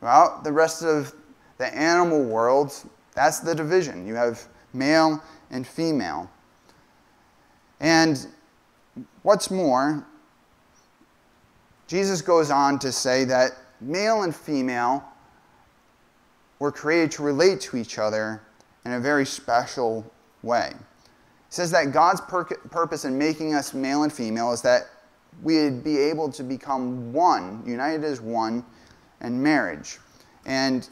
Well, 0.02 0.42
the 0.44 0.52
rest 0.52 0.84
of 0.84 1.14
the 1.58 1.74
animal 1.76 2.24
world, 2.24 2.74
that's 3.14 3.40
the 3.40 3.56
division. 3.56 4.06
You 4.06 4.16
have 4.16 4.44
male 4.74 5.22
and 5.50 5.66
female. 5.66 6.30
And 7.80 8.28
what's 9.24 9.50
more, 9.50 10.06
Jesus 11.88 12.22
goes 12.22 12.52
on 12.52 12.80
to 12.80 12.92
say 12.92 13.24
that 13.26 13.52
male 13.82 14.24
and 14.24 14.36
female 14.36 15.04
were 16.60 16.72
created 16.72 17.12
to 17.12 17.24
relate 17.24 17.62
to 17.62 17.78
each 17.78 18.00
other 18.00 18.42
in 18.86 18.94
a 18.94 19.00
very 19.00 19.26
special 19.26 20.12
way. 20.42 20.72
He 20.74 20.80
says 21.50 21.72
that 21.72 21.92
God's 21.92 22.22
pur- 22.22 22.46
purpose 22.46 23.06
in 23.06 23.18
making 23.18 23.54
us 23.54 23.74
male 23.74 24.04
and 24.04 24.12
female 24.12 24.52
is 24.52 24.62
that 24.64 24.90
we'd 25.44 25.84
be 25.84 25.98
able 25.98 26.32
to 26.32 26.44
become 26.44 27.14
one, 27.14 27.64
united 27.66 28.04
as 28.04 28.20
one, 28.20 28.66
in 29.22 29.42
marriage. 29.42 30.00
And 30.46 30.88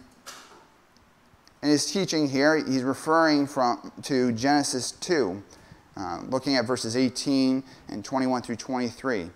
in 1.63 1.69
his 1.69 1.91
teaching 1.91 2.29
here, 2.29 2.57
he's 2.57 2.83
referring 2.83 3.47
from, 3.47 3.91
to 4.03 4.31
Genesis 4.33 4.91
2, 4.91 5.41
uh, 5.97 6.21
looking 6.29 6.57
at 6.57 6.65
verses 6.65 6.95
18 6.95 7.63
and 7.89 8.05
21 8.05 8.41
through 8.41 8.57
23, 8.57 9.29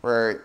where 0.00 0.44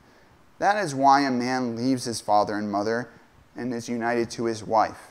That 0.61 0.77
is 0.77 0.93
why 0.93 1.21
a 1.21 1.31
man 1.31 1.75
leaves 1.75 2.05
his 2.05 2.21
father 2.21 2.55
and 2.55 2.71
mother 2.71 3.09
and 3.55 3.73
is 3.73 3.89
united 3.89 4.29
to 4.31 4.45
his 4.45 4.63
wife, 4.63 5.07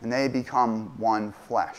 and 0.00 0.10
they 0.10 0.28
become 0.28 0.98
one 0.98 1.32
flesh. 1.46 1.76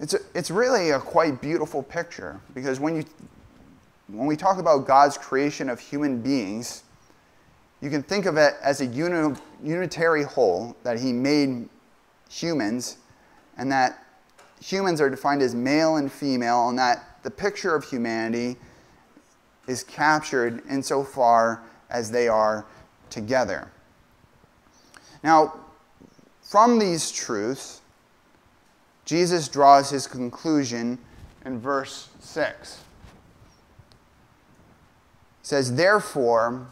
It's, 0.00 0.14
a, 0.14 0.20
it's 0.34 0.50
really 0.50 0.92
a 0.92 0.98
quite 0.98 1.42
beautiful 1.42 1.82
picture 1.82 2.40
because 2.54 2.80
when, 2.80 2.96
you, 2.96 3.04
when 4.06 4.26
we 4.26 4.34
talk 4.34 4.56
about 4.56 4.86
God's 4.86 5.18
creation 5.18 5.68
of 5.68 5.78
human 5.78 6.22
beings, 6.22 6.84
you 7.82 7.90
can 7.90 8.02
think 8.02 8.24
of 8.24 8.38
it 8.38 8.54
as 8.62 8.80
a 8.80 8.86
uni, 8.86 9.36
unitary 9.62 10.22
whole 10.22 10.74
that 10.84 10.98
He 10.98 11.12
made 11.12 11.68
humans, 12.30 12.96
and 13.58 13.70
that 13.70 14.06
humans 14.58 15.02
are 15.02 15.10
defined 15.10 15.42
as 15.42 15.54
male 15.54 15.96
and 15.96 16.10
female, 16.10 16.70
and 16.70 16.78
that 16.78 17.22
the 17.24 17.30
picture 17.30 17.74
of 17.74 17.84
humanity 17.84 18.56
is 19.68 19.84
captured 19.84 20.62
insofar 20.68 21.62
as 21.90 22.10
they 22.10 22.26
are 22.26 22.66
together. 23.10 23.70
Now, 25.22 25.54
from 26.42 26.78
these 26.78 27.12
truths, 27.12 27.82
Jesus 29.04 29.48
draws 29.48 29.90
his 29.90 30.06
conclusion 30.06 30.98
in 31.44 31.60
verse 31.60 32.08
6. 32.20 32.78
He 35.42 35.46
says, 35.46 35.74
Therefore, 35.74 36.66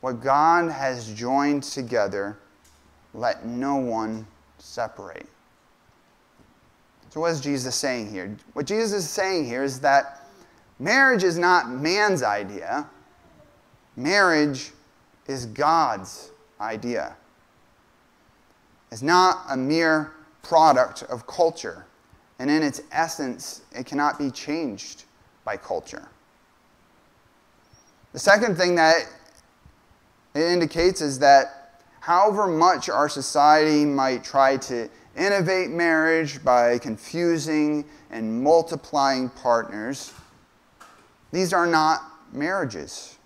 what 0.00 0.20
God 0.20 0.70
has 0.70 1.12
joined 1.14 1.62
together, 1.62 2.38
let 3.14 3.46
no 3.46 3.76
one 3.76 4.26
separate. 4.58 5.26
So, 7.10 7.20
what 7.20 7.32
is 7.32 7.40
Jesus 7.40 7.74
saying 7.74 8.10
here? 8.10 8.36
What 8.54 8.66
Jesus 8.66 9.04
is 9.04 9.10
saying 9.10 9.46
here 9.46 9.62
is 9.62 9.80
that 9.80 10.23
marriage 10.78 11.24
is 11.24 11.38
not 11.38 11.70
man's 11.70 12.22
idea, 12.22 12.88
marriage 13.96 14.72
is 15.26 15.46
God's 15.46 16.30
idea. 16.60 17.16
It's 18.90 19.02
not 19.02 19.44
a 19.50 19.56
mere 19.56 20.12
product 20.42 21.02
of 21.04 21.26
culture. 21.26 21.86
And 22.38 22.50
in 22.50 22.62
its 22.62 22.82
essence, 22.92 23.62
it 23.72 23.86
cannot 23.86 24.18
be 24.18 24.30
changed 24.30 25.04
by 25.44 25.56
culture. 25.56 26.08
The 28.12 28.18
second 28.18 28.56
thing 28.56 28.74
that 28.76 29.06
it 30.34 30.42
indicates 30.42 31.00
is 31.00 31.18
that 31.20 31.80
however 32.00 32.46
much 32.46 32.88
our 32.88 33.08
society 33.08 33.84
might 33.84 34.22
try 34.22 34.56
to 34.58 34.88
innovate 35.16 35.70
marriage 35.70 36.42
by 36.44 36.78
confusing 36.78 37.84
and 38.10 38.42
multiplying 38.42 39.28
partners, 39.30 40.12
these 41.34 41.52
are 41.52 41.66
not 41.66 42.02
marriages. 42.32 43.16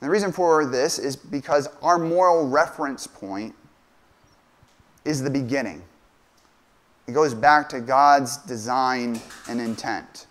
And 0.00 0.08
the 0.08 0.10
reason 0.10 0.32
for 0.32 0.64
this 0.64 0.98
is 0.98 1.14
because 1.14 1.68
our 1.82 1.98
moral 1.98 2.48
reference 2.48 3.06
point 3.06 3.54
is 5.04 5.22
the 5.22 5.30
beginning. 5.30 5.82
It 7.06 7.12
goes 7.12 7.34
back 7.34 7.68
to 7.70 7.80
God's 7.80 8.38
design 8.38 9.20
and 9.48 9.60
intent. 9.60 10.26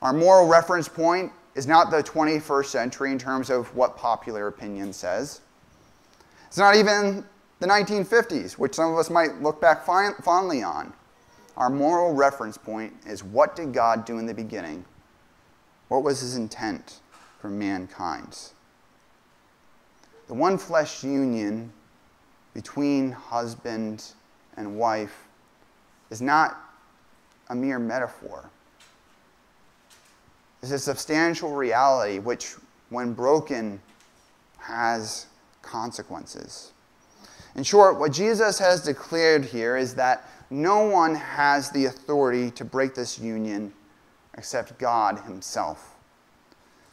Our 0.00 0.12
moral 0.12 0.46
reference 0.46 0.88
point 0.88 1.32
is 1.54 1.66
not 1.66 1.90
the 1.90 2.02
21st 2.02 2.66
century 2.66 3.10
in 3.10 3.18
terms 3.18 3.50
of 3.50 3.74
what 3.74 3.96
popular 3.96 4.46
opinion 4.46 4.92
says. 4.92 5.40
It's 6.46 6.58
not 6.58 6.76
even 6.76 7.24
the 7.58 7.66
1950s, 7.66 8.52
which 8.52 8.74
some 8.74 8.92
of 8.92 8.98
us 8.98 9.10
might 9.10 9.42
look 9.42 9.60
back 9.60 9.84
fondly 9.84 10.62
on. 10.62 10.92
Our 11.58 11.70
moral 11.70 12.14
reference 12.14 12.56
point 12.56 12.94
is 13.04 13.24
what 13.24 13.56
did 13.56 13.74
God 13.74 14.04
do 14.04 14.18
in 14.18 14.26
the 14.26 14.32
beginning? 14.32 14.84
What 15.88 16.04
was 16.04 16.20
his 16.20 16.36
intent 16.36 17.00
for 17.40 17.50
mankind? 17.50 18.38
The 20.28 20.34
one 20.34 20.56
flesh 20.56 21.02
union 21.02 21.72
between 22.54 23.10
husband 23.10 24.04
and 24.56 24.76
wife 24.78 25.26
is 26.10 26.22
not 26.22 26.56
a 27.48 27.56
mere 27.56 27.80
metaphor. 27.80 28.48
It's 30.62 30.70
a 30.70 30.78
substantial 30.78 31.54
reality 31.54 32.20
which, 32.20 32.54
when 32.90 33.14
broken, 33.14 33.80
has 34.58 35.26
consequences. 35.62 36.72
In 37.56 37.64
short, 37.64 37.98
what 37.98 38.12
Jesus 38.12 38.60
has 38.60 38.82
declared 38.82 39.44
here 39.44 39.76
is 39.76 39.96
that 39.96 40.28
no 40.50 40.84
one 40.84 41.14
has 41.14 41.70
the 41.70 41.86
authority 41.86 42.50
to 42.52 42.64
break 42.64 42.94
this 42.94 43.18
union 43.18 43.72
except 44.36 44.78
God 44.78 45.20
Himself. 45.20 45.94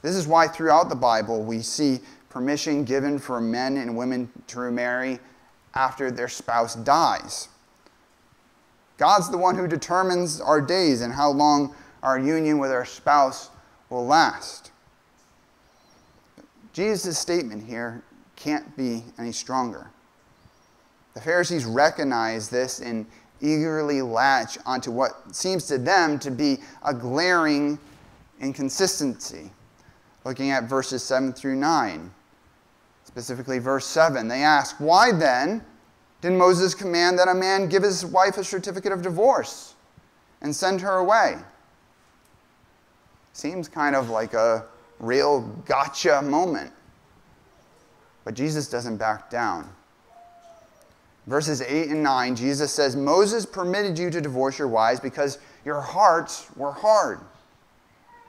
This 0.02 0.16
is 0.16 0.28
why 0.28 0.48
throughout 0.48 0.90
the 0.90 0.96
Bible 0.96 1.44
we 1.44 1.62
see 1.62 2.00
permission 2.30 2.84
given 2.84 3.18
for 3.18 3.40
men 3.40 3.78
and 3.78 3.96
women 3.96 4.30
to 4.48 4.60
remarry 4.60 5.20
after 5.74 6.12
their 6.12 6.28
spouse 6.28 6.76
dies. 6.76 7.50
God's 8.98 9.30
the 9.30 9.38
one 9.38 9.56
who 9.56 9.68
determines 9.68 10.40
our 10.40 10.62
days 10.62 11.02
and 11.02 11.14
how 11.14 11.30
long 11.30 11.76
our 12.04 12.20
union 12.20 12.60
with 12.60 12.72
our 12.72 12.86
spouse 12.86 13.50
will 13.90 14.06
last. 14.06 14.72
Jesus' 16.72 17.18
statement 17.18 17.66
here 17.66 18.04
can't 18.36 18.76
be 18.76 19.04
any 19.18 19.32
stronger. 19.32 19.90
The 21.14 21.22
Pharisees 21.22 21.66
recognize 21.66 22.50
this 22.50 22.80
and 22.80 23.06
eagerly 23.42 24.02
latch 24.02 24.58
onto 24.66 24.92
what 24.92 25.36
seems 25.36 25.66
to 25.68 25.78
them 25.78 26.20
to 26.20 26.32
be 26.32 26.58
a 26.84 26.94
glaring 26.94 27.80
inconsistency. 28.40 29.52
Looking 30.24 30.52
at 30.52 30.64
verses 30.64 31.04
7 31.04 31.34
through 31.34 31.56
9, 31.56 32.12
specifically 33.04 33.60
verse 33.60 33.86
7, 33.86 34.28
they 34.28 34.42
ask, 34.42 34.78
Why 34.78 35.12
then 35.12 35.64
did 36.22 36.32
Moses 36.32 36.74
command 36.74 37.20
that 37.20 37.28
a 37.28 37.34
man 37.34 37.70
give 37.70 37.84
his 37.84 38.06
wife 38.06 38.38
a 38.38 38.44
certificate 38.44 38.92
of 38.92 39.02
divorce 39.02 39.76
and 40.42 40.56
send 40.56 40.82
her 40.82 40.98
away? 40.98 41.38
Seems 43.34 43.68
kind 43.68 43.96
of 43.96 44.10
like 44.10 44.34
a 44.34 44.66
real 45.00 45.42
gotcha 45.66 46.22
moment. 46.22 46.72
But 48.24 48.34
Jesus 48.34 48.68
doesn't 48.68 48.98
back 48.98 49.30
down. 49.30 49.70
Verses 51.28 51.62
8 51.62 51.90
and 51.90 52.04
9, 52.04 52.36
Jesus 52.36 52.72
says, 52.72 52.96
Moses 52.96 53.46
permitted 53.46 53.98
you 53.98 54.10
to 54.12 54.22
divorce 54.22 54.60
your 54.60 54.68
wives 54.68 55.00
because 55.00 55.40
your 55.64 55.82
hearts 55.82 56.48
were 56.56 56.72
hard. 56.72 57.20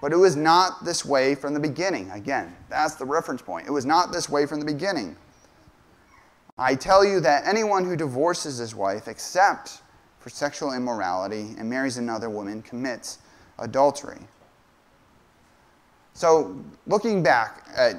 But 0.00 0.12
it 0.12 0.16
was 0.16 0.36
not 0.36 0.84
this 0.84 1.04
way 1.04 1.34
from 1.34 1.52
the 1.52 1.60
beginning. 1.60 2.10
Again, 2.10 2.54
that's 2.68 2.94
the 2.94 3.04
reference 3.04 3.42
point. 3.42 3.66
It 3.66 3.70
was 3.70 3.84
not 3.84 4.12
this 4.12 4.28
way 4.28 4.46
from 4.46 4.60
the 4.60 4.66
beginning. 4.66 5.16
I 6.58 6.74
tell 6.74 7.04
you 7.04 7.20
that 7.20 7.46
anyone 7.46 7.84
who 7.84 7.96
divorces 7.96 8.56
his 8.56 8.74
wife, 8.74 9.08
except 9.08 9.82
for 10.18 10.30
sexual 10.30 10.72
immorality, 10.72 11.54
and 11.58 11.68
marries 11.68 11.98
another 11.98 12.30
woman, 12.30 12.62
commits 12.62 13.18
adultery. 13.58 14.20
So, 16.14 16.58
looking 16.86 17.22
back 17.22 17.66
at 17.76 17.96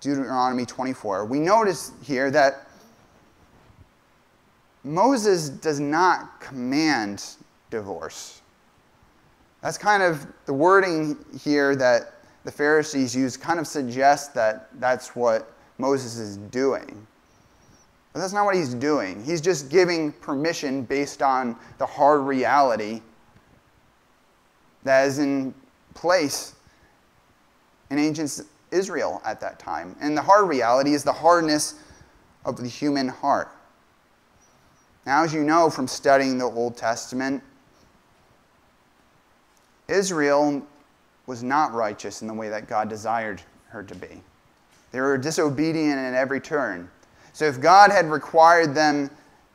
Deuteronomy 0.00 0.66
24, 0.66 1.24
we 1.24 1.40
notice 1.40 1.90
here 2.00 2.30
that 2.30 2.65
Moses 4.86 5.48
does 5.48 5.80
not 5.80 6.40
command 6.40 7.24
divorce. 7.70 8.40
That's 9.60 9.76
kind 9.76 10.00
of 10.00 10.24
the 10.46 10.52
wording 10.52 11.16
here 11.40 11.74
that 11.74 12.14
the 12.44 12.52
Pharisees 12.52 13.14
use, 13.14 13.36
kind 13.36 13.58
of 13.58 13.66
suggests 13.66 14.28
that 14.34 14.68
that's 14.78 15.16
what 15.16 15.52
Moses 15.78 16.18
is 16.18 16.36
doing. 16.36 17.04
But 18.12 18.20
that's 18.20 18.32
not 18.32 18.44
what 18.44 18.54
he's 18.54 18.74
doing. 18.74 19.24
He's 19.24 19.40
just 19.40 19.68
giving 19.70 20.12
permission 20.12 20.82
based 20.82 21.20
on 21.20 21.56
the 21.78 21.86
hard 21.86 22.20
reality 22.20 23.02
that 24.84 25.08
is 25.08 25.18
in 25.18 25.52
place 25.94 26.54
in 27.90 27.98
ancient 27.98 28.40
Israel 28.70 29.20
at 29.24 29.40
that 29.40 29.58
time. 29.58 29.96
And 30.00 30.16
the 30.16 30.22
hard 30.22 30.48
reality 30.48 30.94
is 30.94 31.02
the 31.02 31.12
hardness 31.12 31.74
of 32.44 32.56
the 32.56 32.68
human 32.68 33.08
heart. 33.08 33.50
Now, 35.06 35.22
as 35.22 35.32
you 35.32 35.44
know 35.44 35.70
from 35.70 35.86
studying 35.86 36.36
the 36.36 36.44
Old 36.44 36.76
Testament, 36.76 37.40
Israel 39.86 40.66
was 41.26 41.44
not 41.44 41.72
righteous 41.72 42.22
in 42.22 42.28
the 42.28 42.34
way 42.34 42.48
that 42.48 42.68
God 42.68 42.88
desired 42.88 43.40
her 43.68 43.84
to 43.84 43.94
be. 43.94 44.20
They 44.90 45.00
were 45.00 45.16
disobedient 45.16 45.98
in 45.98 46.14
every 46.14 46.40
turn. 46.40 46.90
So, 47.32 47.44
if 47.44 47.60
God 47.60 47.92
had 47.92 48.10
required 48.10 48.74
them 48.74 49.10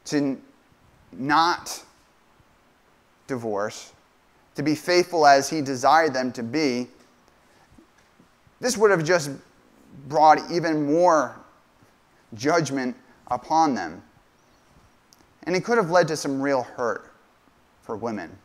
to 0.05 0.39
not 1.11 1.83
divorce, 3.27 3.91
to 4.55 4.63
be 4.63 4.75
faithful 4.75 5.27
as 5.27 5.49
He 5.49 5.61
desired 5.61 6.13
them 6.13 6.31
to 6.33 6.43
be, 6.43 6.87
this 8.61 8.77
would 8.77 8.91
have 8.91 9.03
just 9.03 9.31
brought 10.07 10.39
even 10.49 10.85
more 10.85 11.35
judgment 12.35 12.95
upon 13.27 13.75
them. 13.75 14.01
And 15.43 15.55
it 15.55 15.63
could 15.63 15.77
have 15.77 15.89
led 15.89 16.07
to 16.09 16.17
some 16.17 16.41
real 16.41 16.63
hurt 16.63 17.11
for 17.81 17.95
women. 17.95 18.37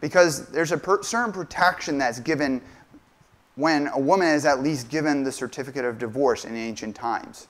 Because 0.00 0.48
there's 0.48 0.72
a 0.72 0.76
per- 0.76 1.02
certain 1.02 1.32
protection 1.32 1.98
that's 1.98 2.20
given 2.20 2.60
when 3.54 3.88
a 3.88 3.98
woman 3.98 4.28
is 4.28 4.44
at 4.44 4.62
least 4.62 4.88
given 4.88 5.22
the 5.22 5.32
certificate 5.32 5.84
of 5.84 5.98
divorce 5.98 6.44
in 6.44 6.56
ancient 6.56 6.96
times. 6.96 7.48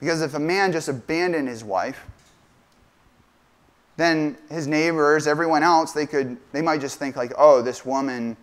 Because 0.00 0.22
if 0.22 0.34
a 0.34 0.38
man 0.38 0.72
just 0.72 0.88
abandoned 0.88 1.48
his 1.48 1.62
wife, 1.62 2.06
then 3.96 4.36
his 4.50 4.66
neighbors, 4.66 5.26
everyone 5.26 5.62
else, 5.62 5.92
they 5.92 6.06
could 6.06 6.36
they 6.52 6.62
might 6.62 6.80
just 6.80 6.98
think 6.98 7.16
like, 7.16 7.32
oh, 7.38 7.62
this 7.62 7.86
woman 7.86 8.36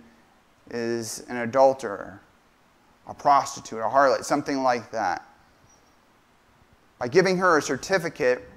is 0.70 1.26
an 1.28 1.38
adulterer, 1.38 2.22
a 3.08 3.14
prostitute, 3.14 3.80
a 3.80 3.84
harlot, 3.84 4.24
something 4.24 4.64
like 4.64 4.92
that. 4.92 5.26
By 7.00 7.08
giving 7.08 7.38
her 7.38 7.58
a 7.58 7.62
certificate, 7.62 8.48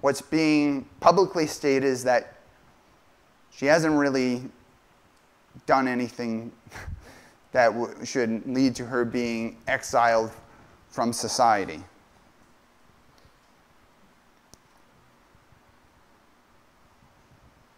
what's 0.00 0.22
being 0.22 0.88
publicly 1.00 1.46
stated 1.46 1.84
is 1.84 2.04
that 2.04 2.34
she 3.50 3.66
hasn't 3.66 3.94
really 3.94 4.42
done 5.66 5.88
anything 5.88 6.52
that 7.52 7.72
should 8.04 8.46
lead 8.46 8.74
to 8.76 8.84
her 8.84 9.04
being 9.04 9.56
exiled 9.66 10.30
from 10.88 11.12
society. 11.12 11.82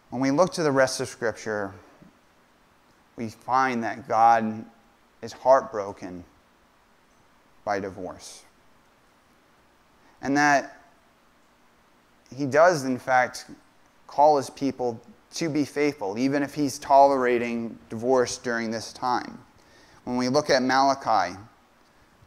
When 0.09 0.21
we 0.21 0.29
look 0.29 0.51
to 0.53 0.63
the 0.63 0.71
rest 0.71 0.99
of 0.99 1.07
Scripture, 1.07 1.73
we 3.15 3.29
find 3.29 3.83
that 3.83 4.07
God 4.09 4.65
is 5.21 5.31
heartbroken 5.31 6.25
by 7.63 7.79
divorce. 7.79 8.43
And 10.21 10.35
that 10.35 10.80
he 12.35 12.45
does, 12.45 12.85
in 12.85 12.97
fact, 12.97 13.45
call 14.07 14.37
his 14.37 14.49
people 14.49 15.01
to 15.33 15.49
be 15.49 15.65
faithful, 15.65 16.17
even 16.17 16.43
if 16.43 16.53
he's 16.53 16.77
tolerating 16.79 17.77
divorce 17.89 18.37
during 18.37 18.71
this 18.71 18.91
time. 18.93 19.39
When 20.03 20.17
we 20.17 20.29
look 20.29 20.49
at 20.49 20.61
Malachi 20.61 21.37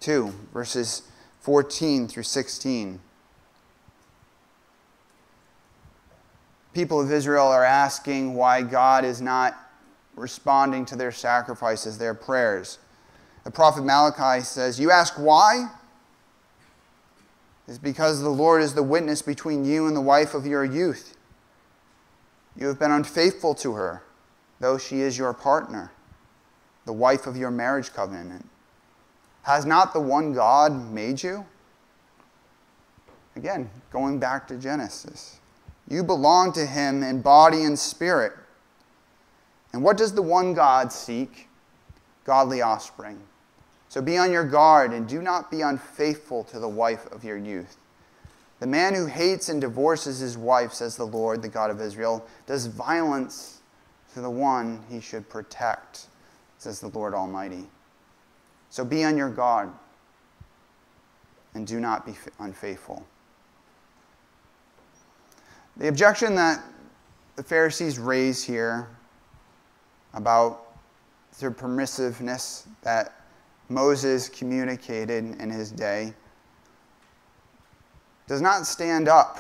2, 0.01 0.33
verses 0.53 1.03
14 1.41 2.09
through 2.09 2.23
16, 2.23 3.01
people 6.73 7.01
of 7.01 7.13
Israel 7.13 7.47
are 7.47 7.65
asking 7.65 8.35
why 8.35 8.63
God 8.63 9.05
is 9.05 9.21
not 9.21 9.57
responding 10.17 10.85
to 10.87 10.97
their 10.97 11.13
sacrifices, 11.13 11.99
their 11.99 12.15
prayers. 12.15 12.79
The 13.45 13.51
prophet 13.51 13.85
Malachi 13.85 14.43
says, 14.43 14.81
You 14.81 14.91
ask 14.91 15.15
why? 15.15 15.69
Is 17.67 17.79
because 17.79 18.21
the 18.21 18.29
Lord 18.29 18.63
is 18.63 18.75
the 18.75 18.83
witness 18.83 19.23
between 19.23 19.65
you 19.65 19.87
and 19.87 19.97
the 19.97 20.01
wife 20.01 20.35
of 20.35 20.47
your 20.47 20.65
youth. 20.65 21.17
You 22.57 22.69
have 22.69 22.79
been 22.79 22.91
unfaithful 22.91 23.55
to 23.57 23.73
her, 23.73 24.03
though 24.61 24.79
she 24.79 25.01
is 25.01 25.19
your 25.19 25.33
partner, 25.33 25.93
the 26.85 26.93
wife 26.93 27.27
of 27.27 27.37
your 27.37 27.51
marriage 27.51 27.93
covenant. 27.93 28.49
Has 29.43 29.67
not 29.67 29.93
the 29.93 30.01
one 30.01 30.33
God 30.33 30.93
made 30.93 31.23
you? 31.23 31.45
Again, 33.37 33.69
going 33.91 34.19
back 34.19 34.47
to 34.49 34.57
Genesis. 34.57 35.41
You 35.89 36.03
belong 36.03 36.53
to 36.53 36.65
him 36.65 37.03
in 37.03 37.21
body 37.21 37.65
and 37.65 37.79
spirit. 37.79 38.33
And 39.73 39.83
what 39.83 39.97
does 39.97 40.15
the 40.15 40.23
one 40.23 40.55
God 40.55 40.93
seek? 40.93 41.49
Godly 42.25 42.63
offspring. 42.63 43.21
So 43.95 44.03
be 44.03 44.19
on 44.19 44.33
your 44.33 44.43
guard 44.43 44.91
and 44.91 45.07
do 45.07 45.23
not 45.23 45.53
be 45.53 45.61
unfaithful 45.61 46.43
to 46.51 46.59
the 46.59 46.69
wife 46.69 47.07
of 47.13 47.23
your 47.23 47.37
youth. 47.37 47.77
The 48.59 48.67
man 48.67 48.93
who 48.93 49.07
hates 49.07 49.49
and 49.49 49.61
divorces 49.61 50.19
his 50.19 50.37
wife, 50.37 50.73
says 50.73 50.97
the 50.97 51.07
Lord, 51.07 51.43
the 51.43 51.49
God 51.49 51.71
of 51.71 51.81
Israel, 51.81 52.27
does 52.45 52.67
violence 52.67 53.61
to 54.13 54.21
the 54.21 54.29
one 54.29 54.83
he 54.91 55.01
should 55.01 55.29
protect, 55.29 56.07
says 56.59 56.81
the 56.81 56.89
Lord 56.89 57.15
Almighty. 57.15 57.69
So 58.69 58.85
be 58.85 59.05
on 59.05 59.17
your 59.17 59.31
guard 59.31 59.71
and 61.55 61.65
do 61.65 61.79
not 61.79 62.05
be 62.05 62.15
unfaithful. 62.41 63.07
The 65.77 65.87
objection 65.87 66.35
that 66.35 66.61
the 67.37 67.45
Pharisees 67.45 68.01
raise 68.01 68.43
here 68.43 68.89
about 70.15 70.63
their 71.39 71.53
permissiveness 71.53 72.67
that 72.83 73.21
Moses 73.69 74.29
communicated 74.29 75.41
in 75.41 75.51
his 75.51 75.71
day 75.71 76.13
does 78.27 78.41
not 78.41 78.67
stand 78.67 79.09
up 79.09 79.39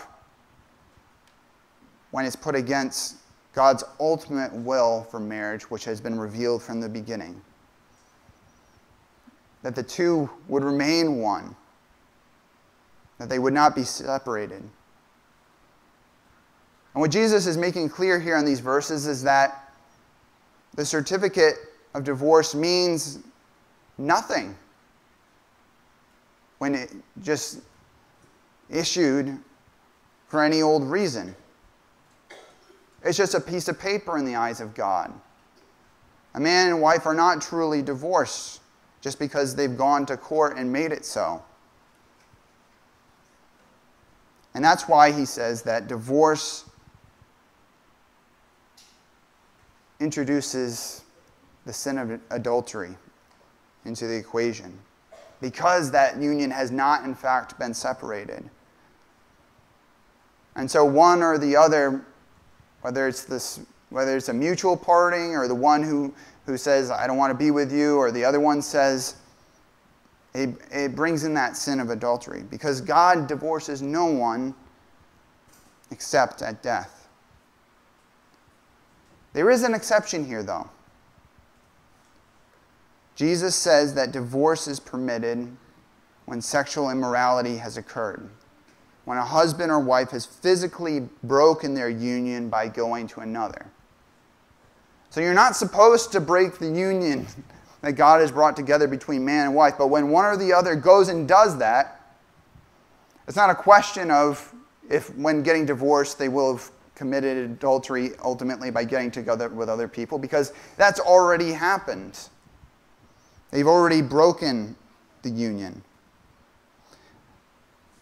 when 2.10 2.24
it's 2.24 2.36
put 2.36 2.54
against 2.54 3.16
God's 3.54 3.84
ultimate 4.00 4.52
will 4.52 5.06
for 5.10 5.20
marriage, 5.20 5.70
which 5.70 5.84
has 5.84 6.00
been 6.00 6.18
revealed 6.18 6.62
from 6.62 6.80
the 6.80 6.88
beginning. 6.88 7.40
That 9.62 9.74
the 9.74 9.82
two 9.82 10.28
would 10.48 10.64
remain 10.64 11.18
one, 11.18 11.56
that 13.18 13.28
they 13.28 13.38
would 13.38 13.54
not 13.54 13.74
be 13.74 13.84
separated. 13.84 14.62
And 16.94 17.00
what 17.00 17.10
Jesus 17.10 17.46
is 17.46 17.56
making 17.56 17.88
clear 17.88 18.20
here 18.20 18.36
in 18.36 18.44
these 18.44 18.60
verses 18.60 19.06
is 19.06 19.22
that 19.22 19.72
the 20.74 20.84
certificate 20.84 21.56
of 21.94 22.04
divorce 22.04 22.54
means 22.54 23.18
nothing 23.98 24.56
when 26.58 26.74
it 26.74 26.92
just 27.22 27.60
issued 28.70 29.38
for 30.28 30.42
any 30.42 30.62
old 30.62 30.84
reason. 30.84 31.34
It's 33.04 33.18
just 33.18 33.34
a 33.34 33.40
piece 33.40 33.68
of 33.68 33.78
paper 33.78 34.16
in 34.18 34.24
the 34.24 34.34
eyes 34.34 34.60
of 34.60 34.74
God. 34.74 35.12
A 36.34 36.40
man 36.40 36.68
and 36.68 36.80
wife 36.80 37.06
are 37.06 37.14
not 37.14 37.42
truly 37.42 37.82
divorced 37.82 38.60
just 39.00 39.18
because 39.18 39.54
they've 39.54 39.76
gone 39.76 40.06
to 40.06 40.16
court 40.16 40.56
and 40.56 40.72
made 40.72 40.90
it 40.90 41.04
so. 41.04 41.42
And 44.54 44.64
that's 44.64 44.88
why 44.88 45.12
he 45.12 45.24
says 45.24 45.62
that 45.62 45.88
divorce 45.88 46.64
introduces 50.00 51.02
the 51.66 51.72
sin 51.72 51.98
of 51.98 52.20
adultery 52.30 52.96
into 53.84 54.06
the 54.06 54.16
equation 54.16 54.78
because 55.40 55.90
that 55.90 56.16
union 56.18 56.50
has 56.50 56.70
not, 56.70 57.04
in 57.04 57.14
fact, 57.14 57.58
been 57.58 57.74
separated. 57.74 58.48
And 60.56 60.70
so, 60.70 60.84
one 60.84 61.22
or 61.22 61.36
the 61.36 61.56
other, 61.56 62.04
whether 62.80 63.08
it's, 63.08 63.24
this, 63.24 63.60
whether 63.90 64.16
it's 64.16 64.28
a 64.28 64.32
mutual 64.32 64.76
parting 64.76 65.36
or 65.36 65.48
the 65.48 65.54
one 65.54 65.82
who, 65.82 66.14
who 66.46 66.56
says, 66.56 66.90
I 66.90 67.06
don't 67.06 67.16
want 67.16 67.30
to 67.30 67.36
be 67.36 67.50
with 67.50 67.72
you, 67.72 67.96
or 67.96 68.10
the 68.10 68.24
other 68.24 68.40
one 68.40 68.62
says, 68.62 69.16
it, 70.34 70.50
it 70.70 70.96
brings 70.96 71.24
in 71.24 71.34
that 71.34 71.56
sin 71.56 71.80
of 71.80 71.90
adultery 71.90 72.42
because 72.50 72.80
God 72.80 73.26
divorces 73.26 73.82
no 73.82 74.06
one 74.06 74.54
except 75.90 76.42
at 76.42 76.62
death. 76.62 77.08
There 79.32 79.50
is 79.50 79.62
an 79.62 79.74
exception 79.74 80.24
here, 80.24 80.42
though. 80.42 80.68
Jesus 83.14 83.54
says 83.54 83.94
that 83.94 84.12
divorce 84.12 84.66
is 84.66 84.80
permitted 84.80 85.56
when 86.26 86.40
sexual 86.40 86.90
immorality 86.90 87.56
has 87.58 87.76
occurred, 87.76 88.28
when 89.04 89.18
a 89.18 89.24
husband 89.24 89.70
or 89.70 89.78
wife 89.78 90.10
has 90.10 90.26
physically 90.26 91.08
broken 91.22 91.74
their 91.74 91.90
union 91.90 92.48
by 92.48 92.66
going 92.66 93.06
to 93.08 93.20
another. 93.20 93.66
So 95.10 95.20
you're 95.20 95.34
not 95.34 95.54
supposed 95.54 96.10
to 96.12 96.20
break 96.20 96.58
the 96.58 96.66
union 96.66 97.26
that 97.82 97.92
God 97.92 98.20
has 98.20 98.32
brought 98.32 98.56
together 98.56 98.88
between 98.88 99.24
man 99.24 99.46
and 99.46 99.54
wife, 99.54 99.74
but 99.78 99.88
when 99.88 100.08
one 100.08 100.24
or 100.24 100.36
the 100.36 100.52
other 100.52 100.74
goes 100.74 101.08
and 101.08 101.28
does 101.28 101.58
that, 101.58 102.00
it's 103.28 103.36
not 103.36 103.50
a 103.50 103.54
question 103.54 104.10
of 104.10 104.52
if 104.90 105.14
when 105.16 105.42
getting 105.42 105.66
divorced 105.66 106.18
they 106.18 106.28
will 106.28 106.56
have 106.56 106.70
committed 106.94 107.38
adultery 107.38 108.10
ultimately 108.22 108.70
by 108.70 108.84
getting 108.84 109.10
together 109.10 109.48
with 109.48 109.68
other 109.68 109.88
people 109.88 110.18
because 110.18 110.52
that's 110.76 111.00
already 111.00 111.52
happened. 111.52 112.28
They've 113.54 113.68
already 113.68 114.02
broken 114.02 114.74
the 115.22 115.30
union. 115.30 115.80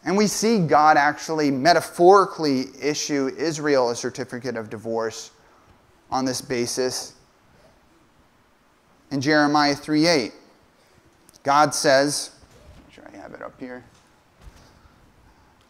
And 0.03 0.17
we 0.17 0.27
see 0.27 0.67
God 0.67 0.97
actually 0.97 1.51
metaphorically 1.51 2.69
issue 2.81 3.31
Israel 3.37 3.91
a 3.91 3.95
certificate 3.95 4.57
of 4.57 4.71
divorce 4.71 5.31
on 6.11 6.25
this 6.25 6.41
basis. 6.41 7.13
In 9.11 9.21
Jeremiah 9.21 9.75
3:8, 9.75 10.33
God 11.43 11.75
says, 11.75 12.31
make 12.87 12.95
sure 12.95 13.05
I 13.13 13.19
have 13.19 13.35
it 13.35 13.43
up 13.43 13.61
here. 13.61 13.85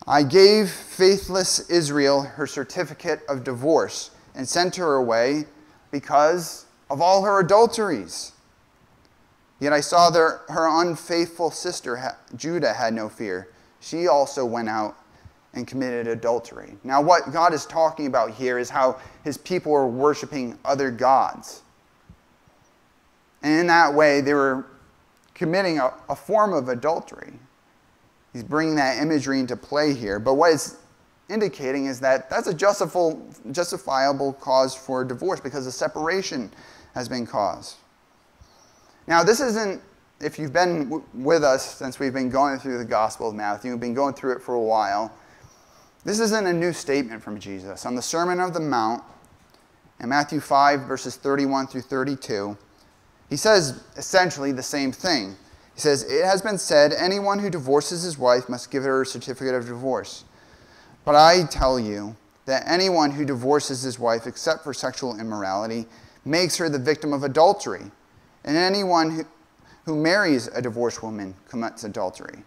I 0.06 0.22
gave 0.22 0.70
faithless 0.70 1.68
Israel 1.68 2.22
her 2.22 2.46
certificate 2.46 3.22
of 3.28 3.42
divorce 3.42 4.12
and 4.36 4.48
sent 4.48 4.76
her 4.76 4.94
away 4.94 5.46
because 5.90 6.66
of 6.88 7.00
all 7.00 7.24
her 7.24 7.40
adulteries. 7.40 8.31
Yet 9.62 9.72
I 9.72 9.80
saw 9.80 10.10
that 10.10 10.40
her 10.48 10.82
unfaithful 10.82 11.52
sister 11.52 12.16
Judah 12.34 12.72
had 12.72 12.92
no 12.92 13.08
fear. 13.08 13.50
She 13.78 14.08
also 14.08 14.44
went 14.44 14.68
out 14.68 14.96
and 15.54 15.68
committed 15.68 16.08
adultery. 16.08 16.76
Now, 16.82 17.00
what 17.00 17.32
God 17.32 17.54
is 17.54 17.64
talking 17.64 18.08
about 18.08 18.32
here 18.32 18.58
is 18.58 18.68
how 18.68 18.98
his 19.22 19.38
people 19.38 19.70
were 19.70 19.86
worshiping 19.86 20.58
other 20.64 20.90
gods. 20.90 21.62
And 23.44 23.60
in 23.60 23.66
that 23.68 23.94
way, 23.94 24.20
they 24.20 24.34
were 24.34 24.66
committing 25.32 25.78
a, 25.78 25.94
a 26.08 26.16
form 26.16 26.52
of 26.52 26.68
adultery. 26.68 27.34
He's 28.32 28.42
bringing 28.42 28.74
that 28.74 29.00
imagery 29.00 29.38
into 29.38 29.56
play 29.56 29.94
here. 29.94 30.18
But 30.18 30.34
what 30.34 30.54
it's 30.54 30.78
indicating 31.30 31.86
is 31.86 32.00
that 32.00 32.28
that's 32.28 32.48
a 32.48 32.54
justifiable, 32.54 33.24
justifiable 33.52 34.32
cause 34.32 34.74
for 34.74 35.04
divorce 35.04 35.38
because 35.38 35.68
a 35.68 35.72
separation 35.72 36.50
has 36.94 37.08
been 37.08 37.28
caused. 37.28 37.76
Now, 39.06 39.22
this 39.22 39.40
isn't, 39.40 39.82
if 40.20 40.38
you've 40.38 40.52
been 40.52 41.02
with 41.14 41.42
us 41.42 41.76
since 41.76 41.98
we've 41.98 42.12
been 42.12 42.30
going 42.30 42.58
through 42.58 42.78
the 42.78 42.84
Gospel 42.84 43.28
of 43.28 43.34
Matthew, 43.34 43.72
you've 43.72 43.80
been 43.80 43.94
going 43.94 44.14
through 44.14 44.32
it 44.32 44.42
for 44.42 44.54
a 44.54 44.60
while, 44.60 45.12
this 46.04 46.20
isn't 46.20 46.46
a 46.46 46.52
new 46.52 46.72
statement 46.72 47.22
from 47.22 47.38
Jesus. 47.38 47.86
On 47.86 47.94
the 47.94 48.02
Sermon 48.02 48.40
of 48.40 48.54
the 48.54 48.60
Mount, 48.60 49.02
in 50.00 50.08
Matthew 50.08 50.40
5, 50.40 50.80
verses 50.82 51.16
31 51.16 51.68
through 51.68 51.82
32, 51.82 52.56
he 53.30 53.36
says 53.36 53.84
essentially 53.96 54.52
the 54.52 54.62
same 54.62 54.92
thing. 54.92 55.36
He 55.74 55.80
says, 55.80 56.02
It 56.02 56.24
has 56.24 56.42
been 56.42 56.58
said, 56.58 56.92
anyone 56.92 57.38
who 57.38 57.50
divorces 57.50 58.02
his 58.02 58.18
wife 58.18 58.48
must 58.48 58.70
give 58.70 58.82
her 58.82 59.02
a 59.02 59.06
certificate 59.06 59.54
of 59.54 59.66
divorce. 59.66 60.24
But 61.04 61.14
I 61.14 61.44
tell 61.44 61.78
you 61.78 62.16
that 62.46 62.64
anyone 62.66 63.12
who 63.12 63.24
divorces 63.24 63.82
his 63.82 63.98
wife 63.98 64.26
except 64.26 64.64
for 64.64 64.74
sexual 64.74 65.18
immorality 65.18 65.86
makes 66.24 66.56
her 66.56 66.68
the 66.68 66.78
victim 66.78 67.12
of 67.12 67.22
adultery. 67.22 67.90
And 68.44 68.56
anyone 68.56 69.10
who, 69.10 69.24
who 69.84 69.96
marries 69.96 70.48
a 70.48 70.60
divorced 70.60 71.02
woman 71.02 71.34
commits 71.48 71.84
adultery. 71.84 72.42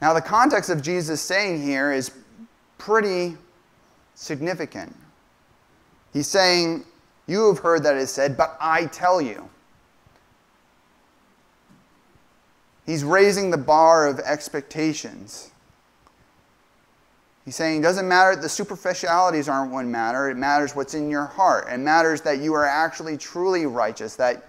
Now, 0.00 0.12
the 0.12 0.20
context 0.20 0.70
of 0.70 0.82
Jesus 0.82 1.20
saying 1.20 1.62
here 1.62 1.92
is 1.92 2.10
pretty 2.78 3.36
significant. 4.14 4.94
He's 6.12 6.28
saying, 6.28 6.84
You 7.26 7.48
have 7.48 7.58
heard 7.58 7.82
that 7.84 7.96
it 7.96 8.02
is 8.02 8.10
said, 8.10 8.36
but 8.36 8.56
I 8.60 8.86
tell 8.86 9.20
you. 9.20 9.48
He's 12.86 13.02
raising 13.02 13.50
the 13.50 13.56
bar 13.56 14.06
of 14.06 14.18
expectations. 14.20 15.50
He's 17.44 17.56
saying 17.56 17.80
it 17.80 17.82
doesn't 17.82 18.08
matter, 18.08 18.34
the 18.40 18.48
superficialities 18.48 19.48
aren't 19.48 19.70
what 19.70 19.84
matter. 19.84 20.30
It 20.30 20.36
matters 20.36 20.74
what's 20.74 20.94
in 20.94 21.10
your 21.10 21.26
heart. 21.26 21.66
It 21.70 21.78
matters 21.78 22.22
that 22.22 22.38
you 22.38 22.54
are 22.54 22.64
actually 22.64 23.18
truly 23.18 23.66
righteous, 23.66 24.16
that 24.16 24.48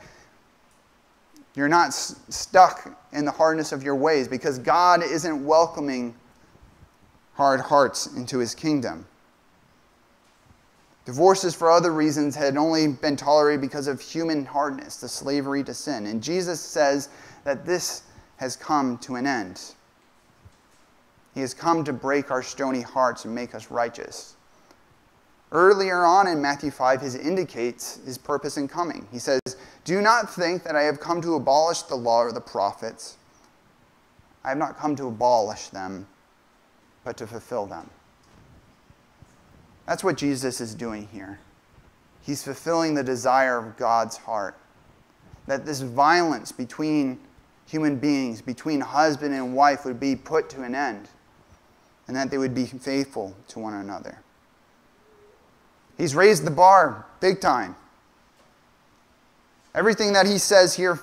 you're 1.56 1.68
not 1.68 1.88
s- 1.88 2.16
stuck 2.30 2.98
in 3.12 3.26
the 3.26 3.32
hardness 3.32 3.74
of 3.74 3.84
your 3.84 3.96
ways 3.96 4.28
because 4.28 4.60
God 4.60 5.04
isn't 5.04 5.46
welcoming 5.46 6.16
hard 7.34 7.60
hearts 7.60 8.08
into 8.16 8.38
his 8.38 8.56
kingdom. 8.56 9.06
Divorces 11.06 11.54
for 11.54 11.70
other 11.70 11.94
reasons 11.94 12.36
had 12.36 12.58
only 12.58 12.88
been 12.88 13.16
tolerated 13.16 13.62
because 13.62 13.88
of 13.88 14.02
human 14.02 14.46
hardness, 14.46 14.98
the 14.98 15.08
slavery 15.08 15.64
to 15.64 15.74
sin. 15.74 16.08
And 16.08 16.24
Jesus 16.24 16.60
says 16.60 17.10
that 17.44 17.66
this 17.66 18.04
has 18.38 18.56
come 18.56 18.98
to 19.00 19.16
an 19.16 19.28
end. 19.28 19.62
He 21.36 21.42
has 21.42 21.54
come 21.54 21.84
to 21.84 21.94
break 21.94 22.32
our 22.32 22.42
stony 22.42 22.82
hearts 22.82 23.26
and 23.26 23.36
make 23.36 23.54
us 23.54 23.70
righteous. 23.70 24.38
Earlier 25.52 26.06
on 26.06 26.28
in 26.28 26.42
Matthew 26.42 26.72
5, 26.72 27.02
he 27.02 27.20
indicates 27.20 28.00
his 28.06 28.18
purpose 28.18 28.56
in 28.56 28.70
coming. 28.70 29.06
He 29.12 29.20
says, 29.20 29.42
Do 29.84 30.02
not 30.02 30.34
think 30.34 30.64
that 30.64 30.78
I 30.78 30.84
have 30.84 31.02
come 31.02 31.22
to 31.22 31.36
abolish 31.36 31.84
the 31.84 31.96
law 31.96 32.20
or 32.20 32.32
the 32.32 32.42
prophets. 32.42 33.18
I 34.46 34.50
have 34.50 34.58
not 34.58 34.78
come 34.78 34.96
to 34.96 35.08
abolish 35.08 35.68
them, 35.68 36.08
but 37.04 37.18
to 37.18 37.28
fulfill 37.28 37.66
them. 37.66 37.90
That's 39.86 40.04
what 40.04 40.18
Jesus 40.18 40.62
is 40.62 40.74
doing 40.74 41.10
here. 41.12 41.40
He's 42.22 42.44
fulfilling 42.44 42.96
the 42.96 43.04
desire 43.04 43.58
of 43.58 43.76
God's 43.76 44.18
heart. 44.18 44.58
That 45.48 45.66
this 45.66 45.82
violence 45.82 46.52
between 46.52 47.20
human 47.68 47.98
beings, 47.98 48.42
between 48.42 48.80
husband 48.80 49.36
and 49.36 49.54
wife, 49.54 49.84
would 49.86 50.00
be 50.00 50.16
put 50.16 50.50
to 50.52 50.64
an 50.64 50.74
end 50.74 51.10
and 52.08 52.16
that 52.16 52.30
they 52.30 52.38
would 52.38 52.54
be 52.54 52.66
faithful 52.66 53.36
to 53.48 53.60
one 53.60 53.74
another. 53.74 54.20
He's 55.98 56.16
raised 56.16 56.46
the 56.46 56.52
bar 56.52 57.06
big 57.20 57.42
time. 57.42 57.76
Everything 59.74 60.14
that 60.14 60.26
he 60.26 60.38
says 60.38 60.76
here 60.76 61.00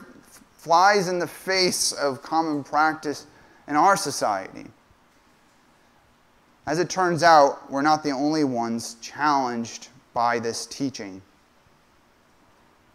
flies 0.57 1.09
in 1.09 1.19
the 1.19 1.27
face 1.27 1.93
of 1.93 2.23
common 2.23 2.63
practice 2.63 3.27
in 3.67 3.77
our 3.77 3.97
society. 3.97 4.67
As 6.67 6.79
it 6.79 6.89
turns 6.89 7.23
out, 7.23 7.71
we're 7.71 7.83
not 7.83 8.03
the 8.03 8.11
only 8.11 8.45
ones 8.45 8.97
challenged 9.01 9.89
by 10.15 10.39
this 10.39 10.67
teaching. 10.67 11.21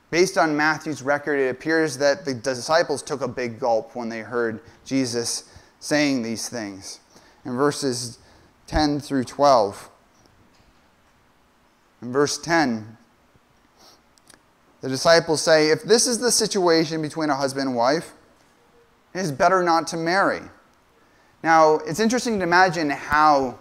Based 0.09 0.37
on 0.37 0.55
Matthew's 0.55 1.01
record, 1.01 1.37
it 1.37 1.49
appears 1.49 1.97
that 1.97 2.23
the 2.23 2.33
disciples 2.33 3.03
took 3.03 3.21
a 3.21 3.27
big 3.27 3.59
gulp 3.59 3.93
when 3.95 4.07
they 4.07 4.21
heard 4.21 4.61
Jesus 4.85 5.51
saying 5.79 6.23
these 6.23 6.47
things 6.47 7.01
in 7.47 7.55
verses 7.55 8.19
10 8.67 8.99
through 8.99 9.23
12. 9.23 9.89
In 12.01 12.11
verse 12.11 12.37
10, 12.37 12.97
the 14.81 14.89
disciples 14.89 15.41
say, 15.41 15.69
If 15.71 15.81
this 15.81 16.05
is 16.05 16.19
the 16.19 16.31
situation 16.31 17.01
between 17.01 17.29
a 17.31 17.35
husband 17.35 17.69
and 17.69 17.75
wife, 17.75 18.13
it 19.15 19.19
is 19.19 19.31
better 19.31 19.63
not 19.63 19.87
to 19.87 19.97
marry. 19.97 20.41
Now, 21.41 21.75
it's 21.87 21.99
interesting 21.99 22.37
to 22.39 22.43
imagine 22.43 22.89
how 22.89 23.57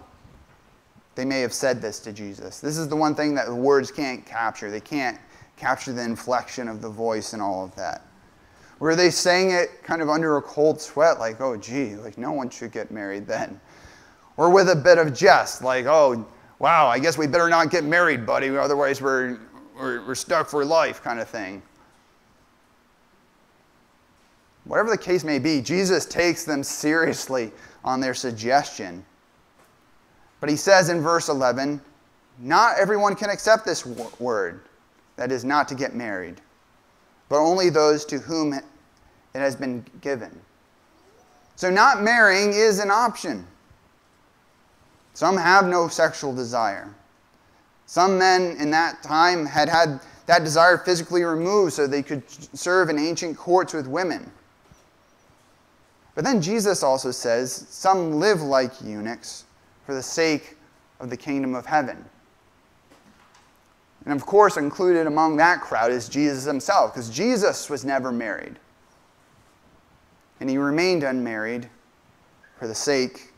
they 1.15 1.25
may 1.25 1.39
have 1.39 1.53
said 1.53 1.81
this 1.81 1.99
to 2.01 2.11
Jesus. 2.11 2.59
This 2.59 2.77
is 2.77 2.87
the 2.89 2.95
one 2.95 3.15
thing 3.15 3.33
that 3.35 3.47
the 3.47 3.55
words 3.55 3.89
can't 3.89 4.23
capture. 4.25 4.69
They 4.69 4.81
can't 4.81 5.17
capture 5.55 5.93
the 5.93 6.03
inflection 6.03 6.67
of 6.67 6.81
the 6.81 6.89
voice 6.89 7.33
and 7.33 7.41
all 7.41 7.63
of 7.63 7.73
that. 7.75 8.03
Were 8.79 8.95
they 8.95 9.09
saying 9.09 9.51
it 9.51 9.83
kind 9.83 10.01
of 10.03 10.09
under 10.09 10.37
a 10.37 10.41
cold 10.41 10.79
sweat, 10.79 11.19
like, 11.19 11.41
oh, 11.41 11.57
gee, 11.57 11.95
like 11.95 12.17
no 12.17 12.31
one 12.31 12.49
should 12.49 12.71
get 12.71 12.91
married 12.91 13.25
then? 13.25 13.59
Or 14.37 14.51
with 14.51 14.69
a 14.69 14.75
bit 14.75 14.97
of 14.99 15.13
jest, 15.13 15.63
like, 15.63 15.85
oh, 15.85 16.25
wow, 16.59 16.87
I 16.87 16.99
guess 16.99 17.17
we 17.17 17.27
better 17.27 17.49
not 17.49 17.71
get 17.71 17.83
married, 17.83 18.25
buddy, 18.25 18.55
otherwise 18.55 19.01
we're, 19.01 19.39
we're, 19.75 20.05
we're 20.05 20.15
stuck 20.15 20.47
for 20.47 20.63
life, 20.63 21.03
kind 21.03 21.19
of 21.19 21.27
thing. 21.27 21.61
Whatever 24.65 24.89
the 24.89 24.97
case 24.97 25.23
may 25.23 25.39
be, 25.39 25.61
Jesus 25.61 26.05
takes 26.05 26.43
them 26.43 26.61
seriously 26.61 27.51
on 27.83 27.99
their 27.99 28.13
suggestion. 28.13 29.03
But 30.39 30.49
he 30.49 30.55
says 30.55 30.89
in 30.89 31.01
verse 31.01 31.29
11, 31.29 31.81
not 32.39 32.77
everyone 32.77 33.15
can 33.15 33.29
accept 33.29 33.65
this 33.65 33.85
word, 34.19 34.61
that 35.15 35.31
is, 35.31 35.43
not 35.43 35.67
to 35.69 35.75
get 35.75 35.95
married, 35.95 36.41
but 37.29 37.39
only 37.39 37.69
those 37.69 38.05
to 38.05 38.19
whom 38.19 38.53
it 38.53 38.63
has 39.33 39.55
been 39.55 39.83
given. 40.01 40.39
So, 41.55 41.71
not 41.71 42.03
marrying 42.03 42.53
is 42.53 42.77
an 42.77 42.91
option. 42.91 43.47
Some 45.17 45.35
have 45.35 45.65
no 45.65 45.87
sexual 45.87 46.31
desire. 46.31 46.93
Some 47.87 48.19
men 48.19 48.55
in 48.57 48.69
that 48.69 49.01
time 49.01 49.47
had 49.47 49.67
had 49.67 49.99
that 50.27 50.43
desire 50.43 50.77
physically 50.77 51.23
removed 51.23 51.73
so 51.73 51.87
they 51.87 52.03
could 52.03 52.21
serve 52.55 52.89
in 52.89 52.99
ancient 52.99 53.35
courts 53.35 53.73
with 53.73 53.87
women. 53.87 54.31
But 56.13 56.23
then 56.23 56.39
Jesus 56.39 56.83
also 56.83 57.09
says 57.09 57.65
some 57.67 58.19
live 58.19 58.43
like 58.43 58.79
eunuchs 58.79 59.45
for 59.87 59.95
the 59.95 60.03
sake 60.03 60.55
of 60.99 61.09
the 61.09 61.17
kingdom 61.17 61.55
of 61.55 61.65
heaven. 61.65 62.05
And 64.05 64.13
of 64.13 64.23
course, 64.23 64.55
included 64.55 65.07
among 65.07 65.37
that 65.37 65.61
crowd 65.61 65.91
is 65.91 66.07
Jesus 66.07 66.43
himself, 66.43 66.93
because 66.93 67.09
Jesus 67.09 67.71
was 67.71 67.83
never 67.83 68.11
married. 68.11 68.59
And 70.39 70.47
he 70.47 70.59
remained 70.59 71.01
unmarried 71.01 71.67
for 72.59 72.67
the 72.67 72.75
sake 72.75 73.33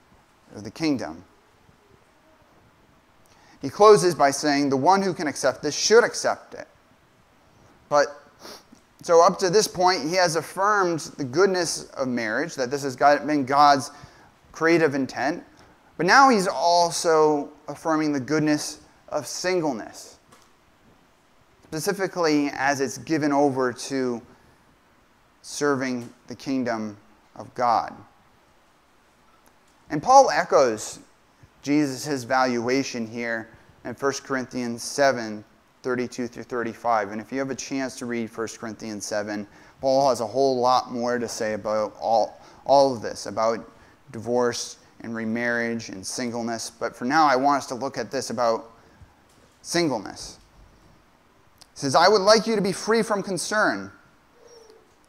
of 0.54 0.65
the 0.65 0.72
kingdom. 0.72 1.24
He 3.62 3.69
closes 3.69 4.15
by 4.15 4.32
saying, 4.32 4.69
The 4.69 4.78
one 4.78 5.02
who 5.02 5.13
can 5.13 5.28
accept 5.28 5.62
this 5.62 5.76
should 5.76 6.04
accept 6.04 6.54
it. 6.54 6.67
But 7.89 8.08
so, 9.02 9.26
up 9.26 9.39
to 9.39 9.50
this 9.50 9.67
point, 9.67 10.04
he 10.04 10.15
has 10.15 10.36
affirmed 10.36 11.00
the 11.17 11.24
goodness 11.24 11.86
of 11.91 12.08
marriage, 12.08 12.56
that 12.56 12.69
this 12.69 12.84
has 12.84 12.95
been 12.98 13.45
God's 13.45 13.91
creative 14.52 14.93
intent. 14.93 15.43
But 15.95 16.06
now 16.06 16.30
he's 16.30 16.48
also 16.48 17.50
affirming 17.67 18.12
the 18.12 18.19
goodness 18.19 18.80
of 19.08 19.26
singleness, 19.26 20.19
specifically 21.63 22.50
as 22.54 22.82
it's 22.82 22.98
given 22.98 23.32
over 23.32 23.72
to 23.74 24.22
serving 25.41 26.10
the 26.28 26.36
kingdom 26.36 26.98
of 27.36 27.54
God. 27.56 27.93
And 29.89 30.04
Paul 30.04 30.30
echoes 30.30 31.00
Jesus' 31.62 32.24
valuation 32.24 33.08
here 33.08 33.50
in 33.86 33.93
1 33.93 34.13
Corinthians 34.24 34.84
7 34.84 35.43
32 35.82 36.28
through 36.28 36.43
35. 36.43 37.12
And 37.12 37.22
if 37.22 37.32
you 37.32 37.39
have 37.39 37.50
a 37.50 37.56
chance 37.56 37.98
to 38.00 38.06
read 38.06 38.36
1 38.36 38.48
Corinthians 38.60 39.06
7, 39.06 39.48
Paul 39.82 40.10
has 40.10 40.19
a 40.19 40.28
whole 40.28 40.60
lot 40.60 40.91
more 40.91 41.17
to 41.17 41.28
say 41.28 41.54
about 41.54 41.95
all, 42.00 42.39
all 42.65 42.93
of 42.93 43.02
this, 43.02 43.26
about 43.26 43.72
divorce 44.12 44.78
and 45.02 45.15
remarriage 45.15 45.89
and 45.89 46.06
singleness. 46.06 46.69
But 46.69 46.95
for 46.95 47.06
now, 47.06 47.26
I 47.26 47.36
want 47.38 47.60
us 47.60 47.67
to 47.67 47.76
look 47.76 47.98
at 47.98 48.12
this 48.12 48.30
about 48.30 48.72
singleness. 49.62 50.39
He 51.74 51.80
says, 51.80 51.95
I 51.95 52.10
would 52.10 52.22
like 52.22 52.45
you 52.45 52.56
to 52.56 52.62
be 52.62 52.74
free 52.74 53.02
from 53.02 53.24
concern. 53.24 53.91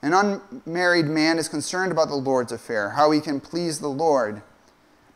An 0.03 0.15
unmarried 0.15 1.07
man 1.07 1.39
is 1.39 1.49
concerned 1.49 1.93
about 1.93 2.09
the 2.09 2.15
Lord's 2.15 2.53
affair, 2.53 2.91
how 2.91 3.11
he 3.11 3.21
can 3.21 3.41
please 3.41 3.81
the 3.81 3.89
Lord. 3.89 4.43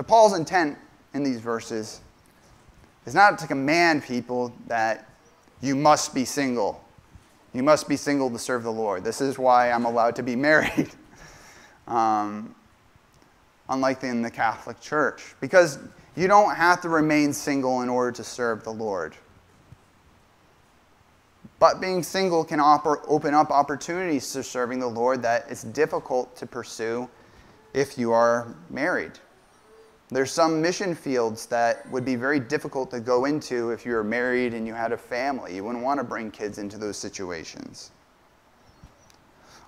So, 0.00 0.04
Paul's 0.04 0.32
intent 0.32 0.78
in 1.12 1.22
these 1.22 1.40
verses 1.40 2.00
is 3.04 3.14
not 3.14 3.38
to 3.40 3.46
command 3.46 4.02
people 4.02 4.50
that 4.66 5.06
you 5.60 5.76
must 5.76 6.14
be 6.14 6.24
single. 6.24 6.82
You 7.52 7.62
must 7.62 7.86
be 7.86 7.98
single 7.98 8.30
to 8.30 8.38
serve 8.38 8.62
the 8.62 8.72
Lord. 8.72 9.04
This 9.04 9.20
is 9.20 9.38
why 9.38 9.70
I'm 9.70 9.84
allowed 9.84 10.16
to 10.16 10.22
be 10.22 10.36
married, 10.36 10.88
um, 11.86 12.54
unlike 13.68 14.02
in 14.02 14.22
the 14.22 14.30
Catholic 14.30 14.80
Church. 14.80 15.34
Because 15.38 15.78
you 16.16 16.28
don't 16.28 16.54
have 16.54 16.80
to 16.80 16.88
remain 16.88 17.34
single 17.34 17.82
in 17.82 17.90
order 17.90 18.12
to 18.12 18.24
serve 18.24 18.64
the 18.64 18.72
Lord. 18.72 19.14
But 21.58 21.78
being 21.78 22.02
single 22.02 22.42
can 22.42 22.58
open 22.58 23.34
up 23.34 23.50
opportunities 23.50 24.32
to 24.32 24.42
serving 24.42 24.80
the 24.80 24.88
Lord 24.88 25.20
that 25.20 25.44
it's 25.50 25.64
difficult 25.64 26.34
to 26.36 26.46
pursue 26.46 27.06
if 27.74 27.98
you 27.98 28.12
are 28.12 28.54
married. 28.70 29.12
There's 30.12 30.32
some 30.32 30.60
mission 30.60 30.94
fields 30.94 31.46
that 31.46 31.88
would 31.90 32.04
be 32.04 32.16
very 32.16 32.40
difficult 32.40 32.90
to 32.90 33.00
go 33.00 33.26
into 33.26 33.70
if 33.70 33.86
you 33.86 33.92
were 33.92 34.02
married 34.02 34.54
and 34.54 34.66
you 34.66 34.74
had 34.74 34.90
a 34.90 34.96
family. 34.96 35.54
You 35.54 35.64
wouldn't 35.64 35.84
want 35.84 35.98
to 36.00 36.04
bring 36.04 36.32
kids 36.32 36.58
into 36.58 36.78
those 36.78 36.96
situations. 36.96 37.92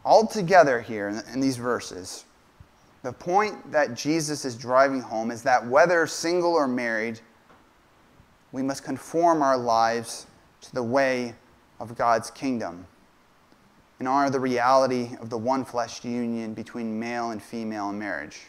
All 0.04 0.26
together 0.26 0.80
here 0.80 1.22
in 1.32 1.40
these 1.40 1.56
verses, 1.56 2.24
the 3.04 3.12
point 3.12 3.70
that 3.70 3.94
Jesus 3.94 4.44
is 4.44 4.56
driving 4.56 5.00
home 5.00 5.30
is 5.30 5.42
that 5.44 5.64
whether 5.64 6.06
single 6.08 6.54
or 6.54 6.66
married, 6.66 7.20
we 8.50 8.62
must 8.62 8.82
conform 8.82 9.42
our 9.42 9.56
lives 9.56 10.26
to 10.62 10.74
the 10.74 10.82
way 10.82 11.34
of 11.78 11.96
God's 11.96 12.32
kingdom 12.32 12.86
and 14.00 14.08
honor 14.08 14.30
the 14.30 14.40
reality 14.40 15.10
of 15.20 15.30
the 15.30 15.38
one 15.38 15.64
flesh 15.64 16.04
union 16.04 16.52
between 16.54 16.98
male 16.98 17.30
and 17.30 17.40
female 17.40 17.90
in 17.90 17.98
marriage. 17.98 18.40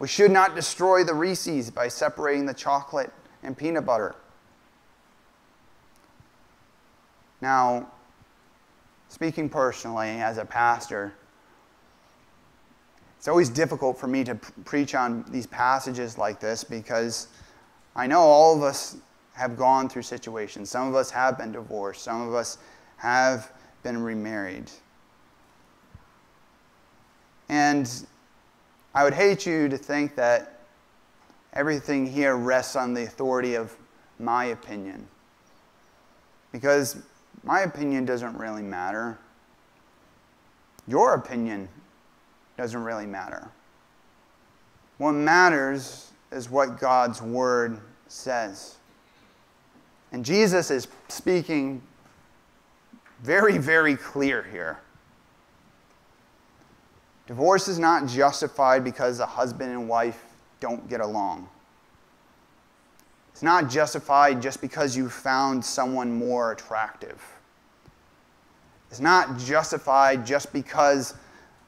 We 0.00 0.08
should 0.08 0.30
not 0.30 0.54
destroy 0.54 1.04
the 1.04 1.14
Reese's 1.14 1.70
by 1.70 1.88
separating 1.88 2.46
the 2.46 2.54
chocolate 2.54 3.12
and 3.42 3.56
peanut 3.56 3.84
butter. 3.84 4.16
Now, 7.42 7.86
speaking 9.08 9.50
personally 9.50 10.08
as 10.08 10.38
a 10.38 10.44
pastor, 10.44 11.12
it's 13.18 13.28
always 13.28 13.50
difficult 13.50 13.98
for 13.98 14.06
me 14.06 14.24
to 14.24 14.34
preach 14.64 14.94
on 14.94 15.22
these 15.28 15.46
passages 15.46 16.16
like 16.16 16.40
this 16.40 16.64
because 16.64 17.28
I 17.94 18.06
know 18.06 18.20
all 18.20 18.56
of 18.56 18.62
us 18.62 18.96
have 19.34 19.58
gone 19.58 19.90
through 19.90 20.02
situations. 20.02 20.70
Some 20.70 20.88
of 20.88 20.94
us 20.94 21.10
have 21.10 21.36
been 21.36 21.52
divorced, 21.52 22.02
some 22.02 22.26
of 22.26 22.34
us 22.34 22.56
have 22.96 23.52
been 23.82 24.02
remarried. 24.02 24.70
And 27.50 28.06
I 28.94 29.04
would 29.04 29.14
hate 29.14 29.46
you 29.46 29.68
to 29.68 29.78
think 29.78 30.16
that 30.16 30.60
everything 31.52 32.06
here 32.06 32.36
rests 32.36 32.76
on 32.76 32.94
the 32.94 33.04
authority 33.04 33.54
of 33.54 33.76
my 34.18 34.46
opinion. 34.46 35.06
Because 36.52 36.96
my 37.44 37.60
opinion 37.60 38.04
doesn't 38.04 38.36
really 38.36 38.62
matter. 38.62 39.18
Your 40.86 41.14
opinion 41.14 41.68
doesn't 42.56 42.82
really 42.82 43.06
matter. 43.06 43.48
What 44.98 45.12
matters 45.12 46.10
is 46.32 46.50
what 46.50 46.78
God's 46.78 47.22
Word 47.22 47.80
says. 48.08 48.76
And 50.12 50.24
Jesus 50.24 50.70
is 50.70 50.88
speaking 51.08 51.80
very, 53.22 53.58
very 53.58 53.96
clear 53.96 54.42
here. 54.42 54.80
Divorce 57.30 57.68
is 57.68 57.78
not 57.78 58.08
justified 58.08 58.82
because 58.82 59.20
a 59.20 59.24
husband 59.24 59.70
and 59.70 59.88
wife 59.88 60.20
don't 60.58 60.88
get 60.88 61.00
along. 61.00 61.48
It's 63.30 63.44
not 63.44 63.70
justified 63.70 64.42
just 64.42 64.60
because 64.60 64.96
you 64.96 65.08
found 65.08 65.64
someone 65.64 66.12
more 66.12 66.50
attractive. 66.50 67.22
It's 68.90 68.98
not 68.98 69.38
justified 69.38 70.26
just 70.26 70.52
because 70.52 71.14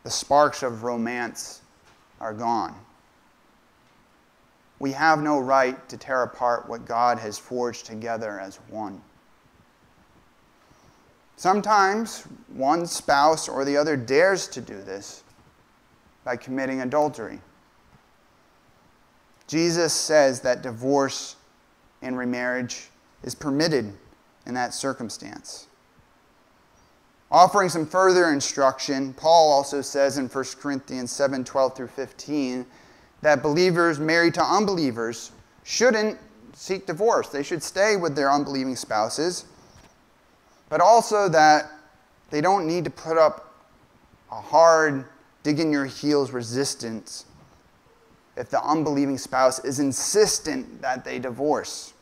the 0.02 0.10
sparks 0.10 0.64
of 0.64 0.82
romance 0.82 1.60
are 2.20 2.34
gone. 2.34 2.74
we 4.80 4.90
have 4.90 5.22
no 5.22 5.38
right 5.38 5.88
to 5.88 5.96
tear 5.96 6.24
apart 6.24 6.68
what 6.68 6.84
God 6.86 7.20
has 7.20 7.38
forged 7.38 7.86
together 7.86 8.40
as 8.40 8.56
one. 8.68 9.00
Sometimes 11.36 12.24
one 12.48 12.84
spouse 12.84 13.48
or 13.48 13.64
the 13.64 13.76
other 13.76 13.96
dares 13.96 14.48
to 14.48 14.60
do 14.60 14.82
this 14.82 15.21
by 16.24 16.36
committing 16.36 16.80
adultery. 16.80 17.40
Jesus 19.46 19.92
says 19.92 20.40
that 20.40 20.62
divorce 20.62 21.36
and 22.00 22.16
remarriage 22.16 22.88
is 23.22 23.34
permitted 23.34 23.92
in 24.46 24.54
that 24.54 24.74
circumstance. 24.74 25.66
Offering 27.30 27.68
some 27.68 27.86
further 27.86 28.30
instruction, 28.32 29.14
Paul 29.14 29.52
also 29.52 29.80
says 29.80 30.18
in 30.18 30.28
1 30.28 30.44
Corinthians 30.60 31.10
7 31.10 31.44
12 31.44 31.76
through 31.76 31.86
15 31.88 32.66
that 33.22 33.42
believers 33.42 33.98
married 33.98 34.34
to 34.34 34.44
unbelievers 34.44 35.32
shouldn't 35.64 36.18
seek 36.54 36.86
divorce. 36.86 37.28
They 37.28 37.42
should 37.42 37.62
stay 37.62 37.96
with 37.96 38.14
their 38.14 38.30
unbelieving 38.30 38.76
spouses, 38.76 39.46
but 40.68 40.80
also 40.80 41.28
that 41.28 41.70
they 42.30 42.40
don't 42.40 42.66
need 42.66 42.84
to 42.84 42.90
put 42.90 43.16
up 43.16 43.54
a 44.30 44.40
hard, 44.40 45.04
dig 45.42 45.60
in 45.60 45.72
your 45.72 45.86
heels 45.86 46.30
resistance 46.30 47.26
if 48.36 48.48
the 48.48 48.62
unbelieving 48.62 49.18
spouse 49.18 49.62
is 49.64 49.78
insistent 49.78 50.80
that 50.80 51.04
they 51.04 51.18
divorce. 51.18 51.92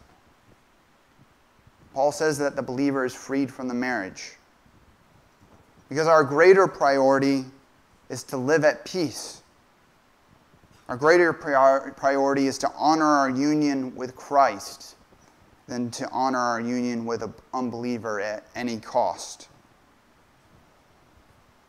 Paul 1.92 2.12
says 2.12 2.38
that 2.38 2.55
the 2.55 2.62
believer 2.62 3.05
is 3.05 3.14
freed 3.14 3.53
from 3.53 3.66
the 3.66 3.74
marriage. 3.74 4.37
Because 5.88 6.07
our 6.07 6.22
greater 6.22 6.68
priority 6.68 7.44
is 8.09 8.22
to 8.24 8.37
live 8.37 8.64
at 8.64 8.85
peace. 8.85 9.42
Our 10.88 10.96
greater 10.96 11.33
priority 11.33 12.46
is 12.46 12.59
to 12.59 12.70
honor 12.76 13.07
our 13.07 13.31
union 13.31 13.94
with 13.94 14.14
Christ 14.14 14.96
than 15.66 15.90
to 15.92 16.09
honor 16.11 16.38
our 16.38 16.61
union 16.61 17.07
with 17.07 17.22
an 17.22 17.35
unbeliever 17.55 18.20
at 18.20 18.44
any 18.55 18.79
cost. 18.79 19.48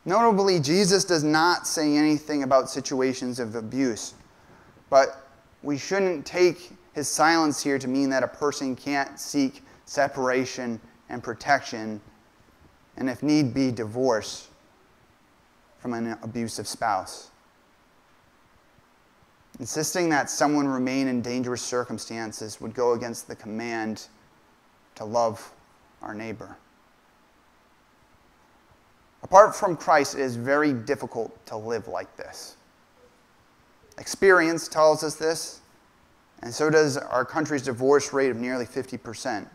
Notably, 0.05 0.59
Jesus 0.59 1.05
does 1.05 1.23
not 1.23 1.67
say 1.67 1.95
anything 1.95 2.43
about 2.43 2.69
situations 2.69 3.39
of 3.39 3.55
abuse, 3.55 4.15
but 4.89 5.27
we 5.61 5.77
shouldn't 5.77 6.25
take 6.25 6.71
his 6.93 7.07
silence 7.07 7.61
here 7.61 7.77
to 7.77 7.87
mean 7.87 8.09
that 8.09 8.23
a 8.23 8.27
person 8.27 8.75
can't 8.75 9.19
seek 9.19 9.63
separation 9.85 10.79
and 11.09 11.23
protection, 11.23 12.01
and 12.97 13.09
if 13.09 13.21
need 13.21 13.53
be, 13.53 13.71
divorce 13.71 14.47
from 15.79 15.93
an 15.93 16.17
abusive 16.23 16.67
spouse. 16.67 17.29
Insisting 19.59 20.09
that 20.09 20.29
someone 20.29 20.67
remain 20.67 21.07
in 21.07 21.21
dangerous 21.21 21.61
circumstances 21.61 22.59
would 22.59 22.73
go 22.73 22.93
against 22.93 23.27
the 23.27 23.35
command 23.35 24.07
to 24.95 25.05
love 25.05 25.51
our 26.01 26.15
neighbor. 26.15 26.57
Apart 29.23 29.55
from 29.55 29.77
Christ, 29.77 30.15
it 30.15 30.21
is 30.21 30.35
very 30.35 30.73
difficult 30.73 31.45
to 31.45 31.57
live 31.57 31.87
like 31.87 32.15
this. 32.17 32.55
Experience 33.97 34.67
tells 34.67 35.03
us 35.03 35.15
this, 35.15 35.61
and 36.41 36.53
so 36.53 36.69
does 36.69 36.97
our 36.97 37.23
country's 37.23 37.61
divorce 37.61 38.13
rate 38.13 38.31
of 38.31 38.37
nearly 38.37 38.65
50%. 38.65 39.47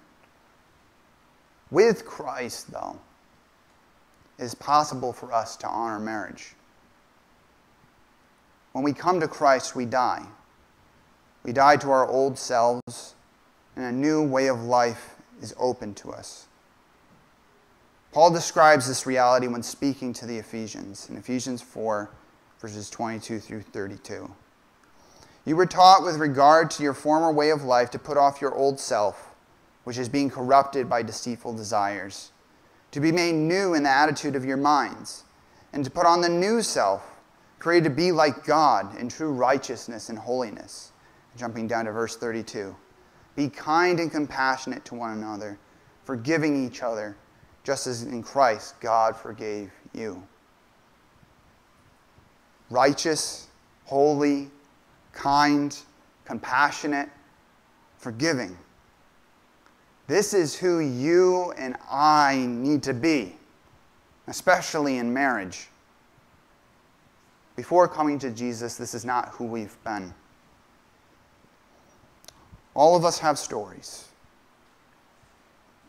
With 1.70 2.06
Christ, 2.06 2.70
though, 2.70 2.98
it 4.38 4.44
is 4.44 4.54
possible 4.54 5.12
for 5.12 5.32
us 5.32 5.56
to 5.56 5.66
honor 5.66 5.98
marriage. 5.98 6.54
When 8.72 8.84
we 8.84 8.92
come 8.92 9.20
to 9.20 9.28
Christ, 9.28 9.74
we 9.74 9.84
die. 9.84 10.26
We 11.42 11.52
die 11.52 11.76
to 11.78 11.90
our 11.90 12.08
old 12.08 12.38
selves, 12.38 13.14
and 13.74 13.84
a 13.84 13.92
new 13.92 14.22
way 14.22 14.48
of 14.48 14.62
life 14.62 15.16
is 15.40 15.54
open 15.58 15.94
to 15.94 16.12
us. 16.12 16.46
Paul 18.16 18.30
describes 18.30 18.88
this 18.88 19.04
reality 19.04 19.46
when 19.46 19.62
speaking 19.62 20.14
to 20.14 20.24
the 20.24 20.38
Ephesians 20.38 21.10
in 21.10 21.18
Ephesians 21.18 21.60
4, 21.60 22.08
verses 22.58 22.88
22 22.88 23.40
through 23.40 23.60
32. 23.60 24.34
You 25.44 25.54
were 25.54 25.66
taught 25.66 26.02
with 26.02 26.16
regard 26.16 26.70
to 26.70 26.82
your 26.82 26.94
former 26.94 27.30
way 27.30 27.50
of 27.50 27.64
life 27.64 27.90
to 27.90 27.98
put 27.98 28.16
off 28.16 28.40
your 28.40 28.54
old 28.54 28.80
self 28.80 29.34
which 29.84 29.98
is 29.98 30.08
being 30.08 30.30
corrupted 30.30 30.88
by 30.88 31.02
deceitful 31.02 31.52
desires, 31.52 32.32
to 32.92 33.00
be 33.00 33.12
made 33.12 33.34
new 33.34 33.74
in 33.74 33.82
the 33.82 33.90
attitude 33.90 34.34
of 34.34 34.46
your 34.46 34.56
minds, 34.56 35.24
and 35.74 35.84
to 35.84 35.90
put 35.90 36.06
on 36.06 36.22
the 36.22 36.28
new 36.30 36.62
self, 36.62 37.02
created 37.58 37.84
to 37.84 37.94
be 37.94 38.12
like 38.12 38.46
God 38.46 38.98
in 38.98 39.10
true 39.10 39.30
righteousness 39.30 40.08
and 40.08 40.18
holiness. 40.18 40.92
Jumping 41.36 41.68
down 41.68 41.84
to 41.84 41.92
verse 41.92 42.16
32. 42.16 42.74
Be 43.34 43.50
kind 43.50 44.00
and 44.00 44.10
compassionate 44.10 44.86
to 44.86 44.94
one 44.94 45.10
another, 45.10 45.58
forgiving 46.02 46.66
each 46.66 46.82
other, 46.82 47.14
just 47.66 47.88
as 47.88 48.04
in 48.04 48.22
Christ 48.22 48.78
God 48.78 49.16
forgave 49.16 49.72
you. 49.92 50.22
Righteous, 52.70 53.48
holy, 53.86 54.48
kind, 55.12 55.76
compassionate, 56.24 57.08
forgiving. 57.98 58.56
This 60.06 60.32
is 60.32 60.54
who 60.54 60.78
you 60.78 61.52
and 61.58 61.74
I 61.90 62.46
need 62.48 62.84
to 62.84 62.94
be, 62.94 63.34
especially 64.28 64.98
in 64.98 65.12
marriage. 65.12 65.66
Before 67.56 67.88
coming 67.88 68.20
to 68.20 68.30
Jesus, 68.30 68.76
this 68.76 68.94
is 68.94 69.04
not 69.04 69.30
who 69.30 69.44
we've 69.44 69.76
been. 69.82 70.14
All 72.74 72.94
of 72.94 73.04
us 73.04 73.18
have 73.18 73.40
stories. 73.40 74.04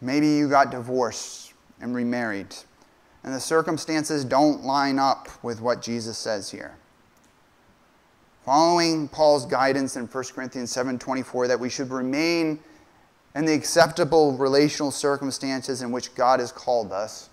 Maybe 0.02 0.28
you 0.28 0.50
got 0.50 0.72
divorced 0.72 1.47
and 1.82 1.96
remarried, 1.96 2.56
and 3.24 3.34
the 3.34 3.40
circumstances 3.40 4.26
don't 4.26 4.64
line 4.64 5.00
up 5.00 5.28
with 5.44 5.62
what 5.62 5.82
Jesus 5.82 6.18
says 6.18 6.52
here. 6.52 6.76
Following 8.46 9.10
Paul's 9.10 9.46
guidance 9.46 9.98
in 9.98 10.08
1 10.08 10.34
Corinthians 10.34 10.72
7:24 10.72 11.48
that 11.48 11.60
we 11.60 11.70
should 11.70 11.92
remain 11.92 12.60
in 13.36 13.46
the 13.46 13.54
acceptable 13.54 14.38
relational 14.38 14.90
circumstances 14.90 15.82
in 15.82 15.92
which 15.92 16.16
God 16.16 16.40
has 16.40 16.52
called 16.52 16.92
us, 16.92 17.30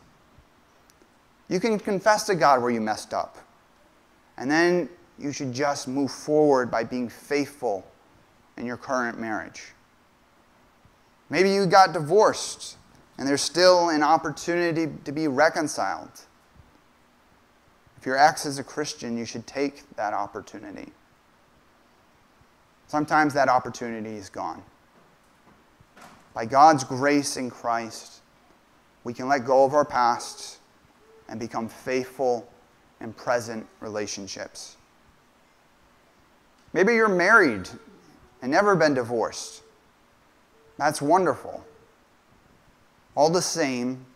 you 1.48 1.61
can 1.61 1.78
confess 1.78 2.24
to 2.24 2.35
God 2.35 2.61
where 2.61 2.70
you 2.70 2.80
messed 2.80 3.14
up. 3.14 3.38
And 4.37 4.50
then 4.50 4.88
you 5.18 5.33
should 5.33 5.52
just 5.52 5.87
move 5.87 6.11
forward 6.11 6.70
by 6.70 6.83
being 6.83 7.09
faithful 7.09 7.87
in 8.57 8.66
your 8.66 8.76
current 8.76 9.18
marriage. 9.18 9.72
Maybe 11.30 11.50
you 11.50 11.66
got 11.66 11.92
divorced 11.92 12.76
and 13.18 13.29
there's 13.29 13.42
still 13.42 13.90
an 13.90 14.03
opportunity 14.03 14.92
to 15.05 15.12
be 15.12 15.29
reconciled. 15.29 16.11
If 17.96 18.07
your 18.07 18.18
ex 18.18 18.44
is 18.44 18.59
a 18.59 18.64
Christian, 18.64 19.16
you 19.16 19.24
should 19.24 19.46
take 19.46 19.83
that 19.96 20.12
opportunity. 20.12 20.92
Sometimes 22.87 23.33
that 23.35 23.48
opportunity 23.48 24.16
is 24.16 24.29
gone. 24.29 24.62
By 26.35 26.44
God's 26.44 26.85
grace 26.85 27.37
in 27.37 27.48
Christ, 27.48 28.20
we 29.05 29.14
can 29.14 29.29
let 29.29 29.44
go 29.44 29.64
of 29.64 29.74
our 29.74 29.85
past 29.85 30.59
and 31.29 31.38
become 31.38 31.68
faithful 31.68 32.48
in 33.00 33.12
present 33.12 33.66
relationships. 33.81 34.77
Maybe 36.72 36.94
you're 36.94 37.08
married 37.08 37.69
and 38.42 38.50
never 38.50 38.75
been 38.75 38.94
divorced. 38.94 39.62
That's 40.77 41.00
wonderful. 41.00 41.65
All 43.17 43.31
the 43.31 43.42
same, 43.42 44.06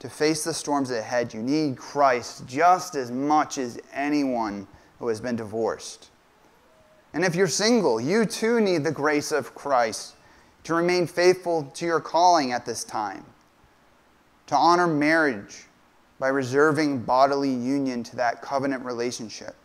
to 0.00 0.08
face 0.08 0.44
the 0.44 0.54
storms 0.54 0.90
ahead, 0.90 1.34
you 1.34 1.42
need 1.42 1.76
Christ 1.76 2.46
just 2.46 2.94
as 2.94 3.10
much 3.10 3.58
as 3.58 3.80
anyone 3.92 4.66
who 4.98 5.08
has 5.08 5.20
been 5.20 5.36
divorced. 5.36 6.10
And 7.14 7.24
if 7.24 7.34
you're 7.34 7.48
single, 7.48 8.00
you 8.00 8.26
too 8.26 8.60
need 8.60 8.84
the 8.84 8.92
grace 8.92 9.32
of 9.32 9.54
Christ 9.54 10.14
to 10.64 10.74
remain 10.74 11.06
faithful 11.06 11.64
to 11.74 11.86
your 11.86 12.00
calling 12.00 12.52
at 12.52 12.66
this 12.66 12.84
time, 12.84 13.24
to 14.46 14.54
honor 14.54 14.86
marriage 14.86 15.64
by 16.18 16.28
reserving 16.28 17.00
bodily 17.02 17.50
union 17.50 18.02
to 18.02 18.16
that 18.16 18.42
covenant 18.42 18.84
relationship, 18.84 19.56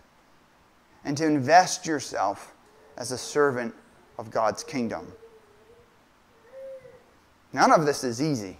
and 1.03 1.18
to 1.18 1.26
invest 1.26 1.86
yourself 1.86 2.53
as 2.97 3.11
a 3.11 3.18
servant 3.18 3.74
of 4.18 4.32
God's 4.32 4.64
kingdom. 4.64 5.11
None 7.54 7.72
of 7.72 7.86
this 7.86 8.04
is 8.04 8.22
easy, 8.22 8.58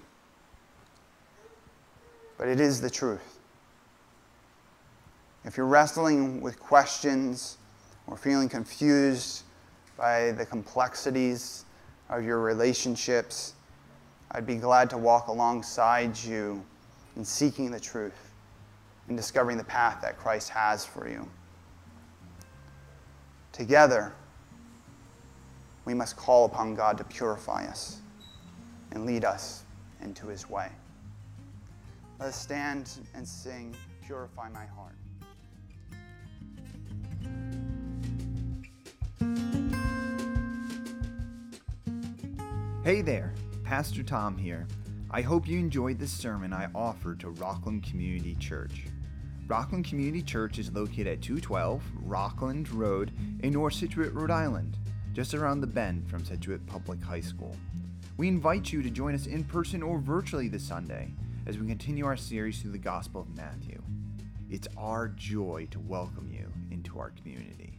but 2.38 2.48
it 2.48 2.60
is 2.60 2.80
the 2.80 2.90
truth. 2.90 3.40
If 5.44 5.58
you're 5.58 5.66
wrestling 5.66 6.40
with 6.40 6.60
questions 6.60 7.58
or 8.08 8.18
feeling 8.18 8.48
confused 8.48 9.44
by 9.98 10.32
the 10.32 10.46
complexities 10.46 11.66
of 12.10 12.24
your 12.24 12.40
relationships. 12.40 13.54
I'd 14.32 14.46
be 14.46 14.56
glad 14.56 14.90
to 14.92 14.98
walk 14.98 15.28
alongside 15.28 16.18
you 16.18 16.64
in 17.16 17.24
seeking 17.24 17.72
the 17.72 17.80
truth 17.80 18.32
and 19.08 19.18
discovering 19.18 19.58
the 19.58 19.64
path 19.64 20.00
that 20.02 20.18
Christ 20.18 20.50
has 20.50 20.86
for 20.86 21.08
you. 21.08 21.28
Together, 23.52 24.14
we 25.86 25.94
must 25.94 26.16
call 26.18 26.46
upon 26.46 26.76
God 26.76 26.98
to 26.98 27.04
purify 27.04 27.66
us 27.66 28.00
and 28.94 29.06
lead 29.06 29.26
us 29.26 29.64
into 30.02 30.28
his 30.28 30.50
way. 30.50 30.70
Let 32.20 32.30
us 32.30 32.40
stand 32.40 32.90
and 33.14 33.28
sing, 33.28 33.76
Purify 34.06 34.50
My 34.50 34.66
Heart. 34.66 34.96
Hey 42.84 43.02
there, 43.02 43.34
Pastor 43.64 44.04
Tom 44.04 44.38
here. 44.38 44.68
I 45.10 45.22
hope 45.22 45.48
you 45.48 45.58
enjoyed 45.58 46.00
this 46.00 46.12
sermon 46.12 46.54
I 46.54 46.68
offered 46.76 47.20
to 47.22 47.30
Rockland 47.30 47.84
Community 47.84 48.36
Church. 48.36 48.86
Rockland 49.48 49.86
Community 49.86 50.22
Church 50.22 50.60
is 50.60 50.72
located 50.72 51.08
at 51.08 51.22
212 51.22 51.84
Rockland 52.04 52.72
Road 52.72 53.12
in 53.42 53.54
North 53.54 53.74
Scituate, 53.74 54.14
Rhode 54.14 54.32
Island, 54.32 54.78
just 55.14 55.34
around 55.34 55.62
the 55.62 55.68
bend 55.68 56.10
from 56.10 56.26
Scituate 56.26 56.66
Public 56.68 57.02
High 57.02 57.22
School. 57.22 57.56
We 58.16 58.28
invite 58.28 58.72
you 58.72 58.84
to 58.84 58.92
join 58.92 59.16
us 59.16 59.26
in 59.26 59.44
person 59.44 59.82
or 59.82 59.98
virtually 59.98 60.48
this 60.48 60.64
Sunday 60.64 61.12
as 61.48 61.58
we 61.58 61.66
continue 61.66 62.06
our 62.06 62.16
series 62.16 62.62
through 62.62 62.74
the 62.74 62.78
Gospel 62.78 63.22
of 63.22 63.36
Matthew. 63.36 63.82
It's 64.52 64.68
our 64.78 65.08
joy 65.08 65.68
to 65.72 65.80
welcome 65.80 66.30
you 66.32 66.54
into 66.70 67.00
our 67.00 67.10
community. 67.10 67.73